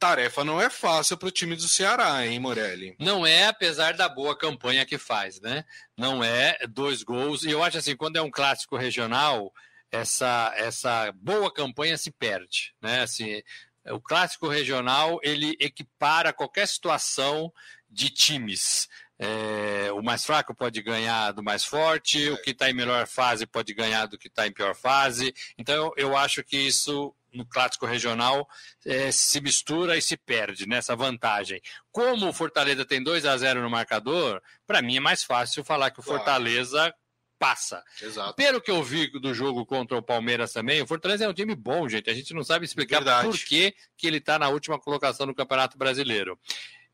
tarefa 0.01 0.43
não 0.43 0.59
é 0.59 0.67
fácil 0.67 1.15
para 1.15 1.27
o 1.27 1.31
time 1.31 1.55
do 1.55 1.67
Ceará, 1.67 2.25
hein, 2.25 2.39
Morelli? 2.39 2.95
Não 2.97 3.23
é, 3.23 3.45
apesar 3.45 3.93
da 3.93 4.09
boa 4.09 4.35
campanha 4.35 4.83
que 4.83 4.97
faz, 4.97 5.39
né? 5.39 5.63
Não 5.95 6.23
é 6.23 6.57
dois 6.67 7.03
gols. 7.03 7.43
E 7.43 7.51
eu 7.51 7.63
acho 7.63 7.77
assim, 7.77 7.95
quando 7.95 8.17
é 8.17 8.21
um 8.21 8.31
clássico 8.31 8.75
regional, 8.75 9.53
essa, 9.91 10.51
essa 10.55 11.11
boa 11.11 11.53
campanha 11.53 11.99
se 11.99 12.09
perde, 12.09 12.73
né? 12.81 13.01
Assim, 13.01 13.43
o 13.91 14.01
clássico 14.01 14.47
regional 14.47 15.19
ele 15.21 15.55
equipara 15.59 16.33
qualquer 16.33 16.67
situação 16.67 17.53
de 17.87 18.09
times. 18.09 18.89
É, 19.23 19.91
o 19.91 20.01
mais 20.01 20.25
fraco 20.25 20.55
pode 20.55 20.81
ganhar 20.81 21.31
do 21.31 21.43
mais 21.43 21.63
forte, 21.63 22.27
o 22.31 22.41
que 22.41 22.49
está 22.49 22.71
em 22.71 22.73
melhor 22.73 23.05
fase 23.05 23.45
pode 23.45 23.71
ganhar 23.71 24.07
do 24.07 24.17
que 24.17 24.27
está 24.27 24.47
em 24.47 24.51
pior 24.51 24.73
fase. 24.73 25.31
Então 25.59 25.93
eu, 25.95 26.17
acho 26.17 26.43
que 26.43 26.57
isso 26.57 27.15
no 27.31 27.45
clássico 27.45 27.85
regional 27.85 28.49
é, 28.83 29.11
se 29.11 29.39
mistura 29.39 29.95
e 29.95 30.01
se 30.01 30.17
perde 30.17 30.67
nessa 30.67 30.95
vantagem. 30.95 31.61
Como 31.91 32.29
o 32.29 32.33
Fortaleza 32.33 32.83
tem 32.83 33.03
2 33.03 33.27
a 33.27 33.37
0 33.37 33.61
no 33.61 33.69
marcador, 33.69 34.41
para 34.65 34.81
mim 34.81 34.97
é 34.97 34.99
mais 34.99 35.23
fácil 35.23 35.63
falar 35.63 35.91
que 35.91 35.99
o. 35.99 36.03
Fortaleza 36.03 36.91
passa. 37.37 37.83
Exato. 38.01 38.35
Pelo 38.35 38.59
que 38.59 38.71
eu 38.71 38.83
vi 38.83 39.07
do 39.19 39.33
jogo 39.35 39.65
contra 39.67 39.97
o 39.97 40.01
Palmeiras 40.01 40.51
também, 40.51 40.81
o 40.81 40.87
Fortaleza 40.87 41.25
é 41.25 41.29
um 41.29 41.33
time 41.33 41.55
bom, 41.55 41.87
gente. 41.87 42.09
A 42.09 42.13
gente 42.13 42.33
não 42.33 42.43
sabe 42.43 42.65
explicar 42.65 42.97
Verdade. 42.97 43.27
por 43.27 43.37
que, 43.37 43.73
que 43.97 44.07
ele 44.07 44.17
está 44.17 44.37
na 44.37 44.49
última 44.49 44.79
colocação 44.79 45.25
no 45.27 45.33
Campeonato 45.33 45.77
Brasileiro. 45.77 46.39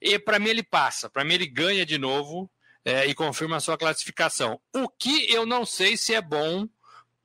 E 0.02 0.20
para 0.20 0.40
mim 0.40 0.50
ele 0.50 0.64
passa, 0.64 1.10
para 1.10 1.24
mim 1.24 1.34
ele 1.34 1.48
ganha 1.48 1.86
de 1.86 1.98
novo 1.98 2.50
é, 2.86 3.06
e 3.06 3.14
confirma 3.14 3.58
a 3.58 3.60
sua 3.60 3.78
classificação. 3.78 4.60
O 4.74 4.88
que 4.88 5.32
eu 5.32 5.46
não 5.46 5.66
sei 5.66 5.98
se 5.98 6.14
é 6.14 6.22
bom 6.22 6.68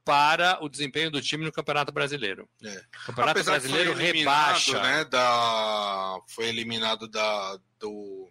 para 0.04 0.58
o 0.62 0.68
desempenho 0.68 1.11
do 1.11 1.22
time 1.22 1.44
no 1.44 1.52
Campeonato 1.52 1.92
Brasileiro. 1.92 2.48
É. 2.62 2.82
O 3.02 3.06
Campeonato 3.06 3.38
Apesar 3.38 3.52
Brasileiro 3.52 3.94
rebaixa. 3.94 4.80
Né, 4.82 5.04
da, 5.04 6.18
foi 6.28 6.48
eliminado 6.48 7.06
da, 7.06 7.58
do, 7.78 8.28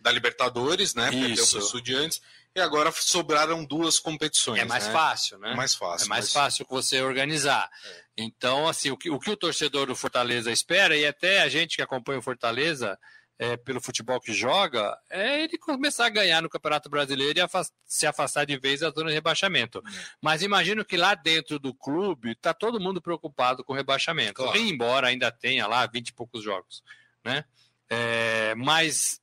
da 0.00 0.12
Libertadores, 0.12 0.94
né? 0.94 1.08
Isso. 1.08 1.18
Perdeu 1.20 1.46
para 1.46 1.56
o 1.56 1.62
Estudiantes. 1.62 2.20
E 2.54 2.60
agora 2.60 2.90
sobraram 2.92 3.64
duas 3.64 3.98
competições. 3.98 4.60
É 4.60 4.64
mais 4.64 4.86
né? 4.86 4.92
fácil, 4.92 5.38
né? 5.38 5.52
É 5.52 5.54
mais 5.54 5.74
fácil. 5.74 6.06
É 6.06 6.08
mais 6.08 6.24
mas... 6.24 6.32
fácil 6.32 6.66
você 6.68 7.00
organizar. 7.00 7.70
É. 7.84 8.04
Então, 8.18 8.66
assim, 8.66 8.90
o 8.90 8.96
que, 8.96 9.10
o 9.10 9.18
que 9.18 9.30
o 9.30 9.36
torcedor 9.36 9.86
do 9.86 9.94
Fortaleza 9.94 10.50
espera, 10.50 10.96
e 10.96 11.06
até 11.06 11.40
a 11.40 11.48
gente 11.48 11.76
que 11.76 11.82
acompanha 11.82 12.18
o 12.18 12.22
Fortaleza 12.22 12.98
é, 13.38 13.56
pelo 13.56 13.80
futebol 13.80 14.20
que 14.20 14.32
joga, 14.32 14.98
é 15.08 15.44
ele 15.44 15.56
começar 15.56 16.06
a 16.06 16.10
ganhar 16.10 16.42
no 16.42 16.48
Campeonato 16.48 16.90
Brasileiro 16.90 17.38
e 17.38 17.42
afast 17.42 17.72
se 17.86 18.06
afastar 18.06 18.44
de 18.44 18.58
vez 18.58 18.80
da 18.80 18.90
zona 18.90 19.08
de 19.08 19.14
rebaixamento. 19.14 19.82
Mas 20.20 20.42
imagino 20.42 20.84
que 20.84 20.96
lá 20.96 21.14
dentro 21.14 21.58
do 21.58 21.72
clube 21.72 22.32
está 22.32 22.52
todo 22.52 22.80
mundo 22.80 23.00
preocupado 23.00 23.62
com 23.62 23.72
o 23.72 23.76
rebaixamento. 23.76 24.42
Claro. 24.42 24.58
Embora 24.58 25.06
ainda 25.06 25.30
tenha 25.30 25.66
lá 25.66 25.86
20 25.86 26.08
e 26.08 26.12
poucos 26.12 26.42
jogos. 26.42 26.82
Né? 27.24 27.44
É, 27.88 28.54
mas 28.56 29.20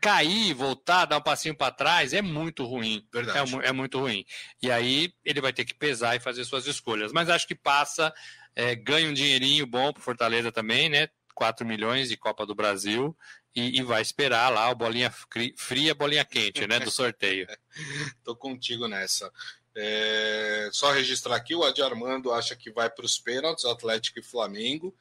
cair, 0.00 0.54
voltar, 0.54 1.04
dar 1.04 1.18
um 1.18 1.22
passinho 1.22 1.54
para 1.54 1.72
trás 1.72 2.12
é 2.12 2.22
muito 2.22 2.64
ruim. 2.64 3.04
Verdade. 3.12 3.56
É, 3.56 3.68
é, 3.68 3.72
muito 3.72 3.98
ruim. 3.98 4.24
E 4.62 4.70
aí 4.70 5.12
ele 5.24 5.40
vai 5.40 5.52
ter 5.52 5.64
que 5.64 5.74
pesar 5.74 6.14
e 6.14 6.20
fazer 6.20 6.44
suas 6.44 6.66
escolhas. 6.66 7.12
Mas 7.12 7.28
acho 7.28 7.46
que 7.46 7.56
passa, 7.56 8.14
é, 8.54 8.76
ganha 8.76 9.08
um 9.08 9.12
dinheirinho 9.12 9.66
bom 9.66 9.92
para 9.92 10.02
Fortaleza 10.02 10.52
também, 10.52 10.88
né? 10.88 11.08
4 11.34 11.66
milhões 11.66 12.08
de 12.08 12.16
Copa 12.16 12.46
do 12.46 12.54
Brasil 12.54 13.16
e, 13.54 13.78
e, 13.78 13.82
vai 13.82 14.02
esperar 14.02 14.50
lá 14.50 14.68
o 14.70 14.74
bolinha 14.74 15.12
fria, 15.56 15.94
bolinha 15.94 16.24
quente, 16.24 16.66
né, 16.66 16.80
do 16.80 16.90
sorteio. 16.90 17.46
Tô 18.24 18.34
contigo 18.34 18.88
nessa. 18.88 19.30
É, 19.76 20.68
só 20.72 20.92
registrar 20.92 21.36
aqui, 21.36 21.54
o 21.54 21.64
Adi 21.64 21.82
Armando 21.82 22.32
acha 22.32 22.54
que 22.54 22.70
vai 22.70 22.88
para 22.88 23.04
os 23.04 23.18
pênaltis, 23.18 23.64
Atlético 23.64 24.18
e 24.18 24.22
Flamengo. 24.22 24.94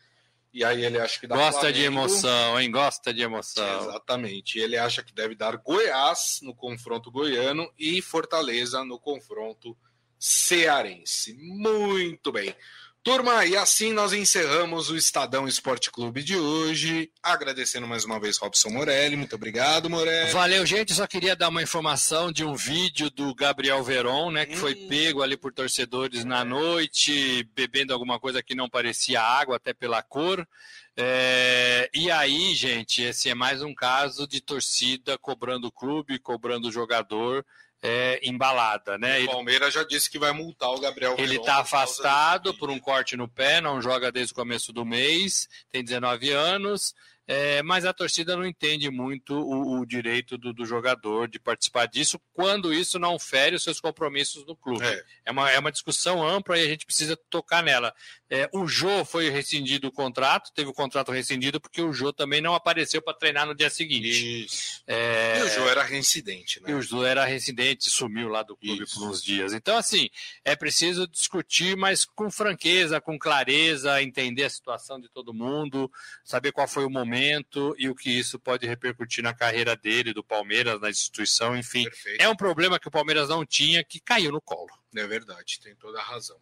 E 0.53 0.63
aí 0.63 0.85
ele 0.85 0.99
acha 0.99 1.19
que 1.19 1.25
dá 1.25 1.35
Gosta 1.35 1.61
Flamengo. 1.61 1.79
de 1.79 1.83
emoção, 1.85 2.59
hein? 2.59 2.69
Gosta 2.69 3.11
de 3.11 3.21
emoção. 3.23 3.89
Exatamente. 3.89 4.59
Ele 4.59 4.77
acha 4.77 5.01
que 5.01 5.13
deve 5.13 5.33
dar 5.33 5.57
Goiás 5.57 6.39
no 6.43 6.55
confronto 6.55 7.09
goiano 7.09 7.71
e 7.77 8.03
Fortaleza 8.03 8.85
no 8.85 8.99
confronto 8.99 9.75
cearense. 10.19 11.33
Muito 11.33 12.31
bem. 12.31 12.55
Turma, 13.03 13.45
e 13.45 13.57
assim 13.57 13.91
nós 13.91 14.13
encerramos 14.13 14.89
o 14.89 14.95
Estadão 14.95 15.45
Esporte 15.45 15.91
Clube 15.91 16.23
de 16.23 16.37
hoje. 16.37 17.11
Agradecendo 17.21 17.85
mais 17.85 18.05
uma 18.05 18.17
vez 18.17 18.37
Robson 18.37 18.69
Morelli. 18.69 19.17
Muito 19.17 19.35
obrigado, 19.35 19.89
Morelli. 19.89 20.31
Valeu, 20.31 20.65
gente. 20.65 20.93
Só 20.93 21.05
queria 21.05 21.35
dar 21.35 21.49
uma 21.49 21.61
informação 21.61 22.31
de 22.31 22.45
um 22.45 22.55
vídeo 22.55 23.09
do 23.09 23.35
Gabriel 23.35 23.83
Veron, 23.83 24.31
né? 24.31 24.45
Que 24.45 24.55
hum. 24.55 24.59
foi 24.59 24.73
pego 24.75 25.21
ali 25.21 25.35
por 25.35 25.51
torcedores 25.51 26.21
é. 26.21 26.23
na 26.23 26.45
noite, 26.45 27.45
bebendo 27.53 27.91
alguma 27.91 28.17
coisa 28.21 28.41
que 28.41 28.55
não 28.55 28.69
parecia 28.69 29.21
água, 29.21 29.57
até 29.57 29.73
pela 29.73 30.01
cor. 30.01 30.47
É, 30.95 31.89
e 31.93 32.09
aí, 32.09 32.55
gente, 32.55 33.01
esse 33.01 33.29
é 33.29 33.35
mais 33.35 33.61
um 33.61 33.75
caso 33.75 34.25
de 34.25 34.39
torcida 34.39 35.17
cobrando 35.17 35.67
o 35.67 35.71
clube, 35.71 36.19
cobrando 36.19 36.69
o 36.69 36.71
jogador 36.71 37.45
é, 37.83 38.17
embalada, 38.23 38.97
né? 38.97 39.19
O 39.25 39.31
Palmeiras 39.31 39.73
já 39.73 39.83
disse 39.83 40.09
que 40.09 40.17
vai 40.17 40.31
multar 40.31 40.69
o 40.69 40.79
Gabriel. 40.79 41.15
Ele 41.19 41.35
está 41.35 41.57
afastado 41.57 42.53
por 42.53 42.69
um 42.69 42.79
corte 42.79 43.17
no 43.17 43.27
pé, 43.27 43.59
não 43.59 43.81
joga 43.81 44.09
desde 44.09 44.31
o 44.31 44.35
começo 44.35 44.71
do 44.71 44.85
mês, 44.85 45.49
tem 45.69 45.83
19 45.83 46.31
anos. 46.31 46.95
É, 47.25 47.63
mas 47.63 47.85
a 47.85 47.93
torcida 47.93 48.35
não 48.35 48.45
entende 48.45 48.89
muito 48.89 49.33
o, 49.33 49.79
o 49.79 49.85
direito 49.85 50.37
do, 50.37 50.53
do, 50.53 50.65
jogador 50.65 51.29
de 51.29 51.39
participar 51.39 51.85
disso 51.85 52.19
quando 52.33 52.73
isso 52.73 52.99
não 52.99 53.17
fere 53.17 53.55
os 53.55 53.63
seus 53.63 53.79
compromissos 53.79 54.45
no 54.45 54.57
clube. 54.57 54.85
É, 54.85 55.03
é, 55.27 55.31
uma, 55.31 55.49
é 55.49 55.57
uma 55.57 55.71
discussão 55.71 56.25
ampla 56.25 56.57
e 56.57 56.63
a 56.65 56.67
gente 56.67 56.85
precisa 56.85 57.15
tocar 57.29 57.63
nela. 57.63 57.93
É, 58.35 58.49
o 58.51 58.65
Jô 58.65 59.05
foi 59.05 59.29
rescindido 59.29 59.89
o 59.89 59.91
contrato, 59.91 60.51
teve 60.55 60.67
o 60.67 60.73
contrato 60.73 61.11
rescindido 61.11 61.61
porque 61.61 61.83
o 61.83 61.93
Jô 61.93 62.11
também 62.11 62.41
não 62.41 62.55
apareceu 62.55 62.99
para 62.99 63.13
treinar 63.13 63.45
no 63.45 63.53
dia 63.53 63.69
seguinte. 63.69 64.45
Isso. 64.45 64.81
É, 64.87 65.37
e 65.37 65.43
o 65.43 65.49
Jô 65.49 65.69
era 65.69 65.83
reincidente, 65.83 66.59
né? 66.59 66.71
E 66.71 66.73
o 66.73 66.81
Jô 66.81 67.05
era 67.05 67.23
reincidente, 67.25 67.91
sumiu 67.91 68.29
lá 68.29 68.41
do 68.41 68.57
clube 68.57 68.85
isso. 68.85 68.95
por 68.95 69.07
uns 69.07 69.23
dias. 69.23 69.53
Então, 69.53 69.77
assim, 69.77 70.09
é 70.43 70.55
preciso 70.55 71.07
discutir, 71.07 71.77
mas 71.77 72.05
com 72.05 72.31
franqueza, 72.31 72.99
com 72.99 73.19
clareza, 73.19 74.01
entender 74.01 74.45
a 74.45 74.49
situação 74.49 74.99
de 74.99 75.09
todo 75.09 75.31
mundo, 75.31 75.91
saber 76.23 76.51
qual 76.51 76.67
foi 76.67 76.85
o 76.85 76.89
momento 76.89 77.75
e 77.77 77.87
o 77.87 77.93
que 77.93 78.09
isso 78.09 78.39
pode 78.39 78.65
repercutir 78.65 79.23
na 79.23 79.35
carreira 79.35 79.75
dele, 79.75 80.11
do 80.11 80.23
Palmeiras, 80.23 80.81
na 80.81 80.89
instituição, 80.89 81.55
enfim. 81.55 81.83
Perfeito. 81.83 82.19
É 82.19 82.27
um 82.27 82.35
problema 82.35 82.79
que 82.79 82.87
o 82.87 82.91
Palmeiras 82.91 83.29
não 83.29 83.45
tinha, 83.45 83.83
que 83.83 83.99
caiu 83.99 84.31
no 84.31 84.41
colo. 84.41 84.71
É 84.95 85.05
verdade, 85.05 85.59
tem 85.59 85.75
toda 85.75 85.99
a 85.99 86.03
razão. 86.03 86.39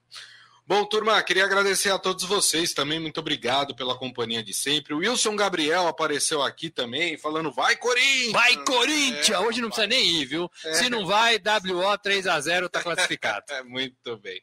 Bom, 0.71 0.86
turma, 0.86 1.21
queria 1.21 1.43
agradecer 1.43 1.89
a 1.89 1.99
todos 1.99 2.23
vocês 2.23 2.71
também. 2.71 2.97
Muito 2.97 3.19
obrigado 3.19 3.75
pela 3.75 3.93
companhia 3.93 4.41
de 4.41 4.53
sempre. 4.53 4.93
O 4.93 4.99
Wilson 4.99 5.36
Gabriel 5.36 5.86
apareceu 5.86 6.41
aqui 6.41 6.69
também, 6.69 7.17
falando: 7.17 7.51
vai, 7.51 7.75
Corinthians! 7.75 8.31
Vai, 8.31 8.55
Corinthians! 8.63 9.29
É, 9.31 9.39
Hoje 9.39 9.60
não 9.60 9.69
vai. 9.69 9.86
precisa 9.86 9.88
nem 9.88 10.21
ir, 10.21 10.25
viu? 10.27 10.49
É. 10.63 10.73
Se 10.75 10.89
não 10.89 11.05
vai, 11.05 11.36
WO 11.36 11.97
3 11.97 12.25
a 12.25 12.39
0 12.39 12.69
tá 12.69 12.81
classificado. 12.81 13.43
Muito 13.67 14.15
bem. 14.19 14.41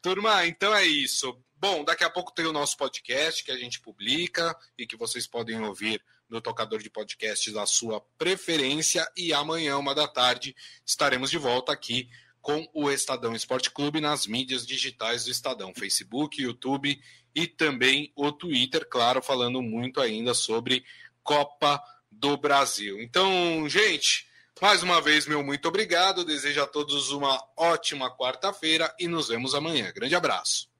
Turma, 0.00 0.46
então 0.46 0.74
é 0.74 0.86
isso. 0.86 1.38
Bom, 1.54 1.84
daqui 1.84 2.02
a 2.02 2.08
pouco 2.08 2.32
tem 2.32 2.46
o 2.46 2.52
nosso 2.52 2.74
podcast 2.78 3.44
que 3.44 3.52
a 3.52 3.58
gente 3.58 3.78
publica 3.78 4.56
e 4.78 4.86
que 4.86 4.96
vocês 4.96 5.26
podem 5.26 5.60
ouvir 5.60 6.02
no 6.30 6.40
tocador 6.40 6.78
de 6.78 6.88
podcasts 6.88 7.52
da 7.52 7.66
sua 7.66 8.00
preferência. 8.16 9.06
E 9.14 9.34
amanhã, 9.34 9.76
uma 9.76 9.94
da 9.94 10.08
tarde, 10.08 10.56
estaremos 10.86 11.30
de 11.30 11.36
volta 11.36 11.72
aqui 11.72 12.08
com 12.42 12.68
o 12.74 12.90
Estadão 12.90 13.34
Esporte 13.34 13.70
Clube 13.70 14.00
nas 14.00 14.26
mídias 14.26 14.66
digitais 14.66 15.24
do 15.24 15.30
Estadão, 15.30 15.72
Facebook, 15.72 16.42
YouTube 16.42 17.00
e 17.34 17.46
também 17.46 18.12
o 18.16 18.32
Twitter, 18.32 18.86
claro, 18.86 19.22
falando 19.22 19.62
muito 19.62 20.00
ainda 20.00 20.34
sobre 20.34 20.84
Copa 21.22 21.80
do 22.10 22.36
Brasil. 22.36 23.00
Então, 23.00 23.66
gente, 23.68 24.26
mais 24.60 24.82
uma 24.82 25.00
vez, 25.00 25.26
meu 25.26 25.42
muito 25.42 25.68
obrigado. 25.68 26.24
Desejo 26.24 26.62
a 26.62 26.66
todos 26.66 27.10
uma 27.10 27.42
ótima 27.56 28.10
quarta-feira 28.14 28.92
e 28.98 29.06
nos 29.06 29.28
vemos 29.28 29.54
amanhã. 29.54 29.90
Grande 29.94 30.14
abraço. 30.14 30.71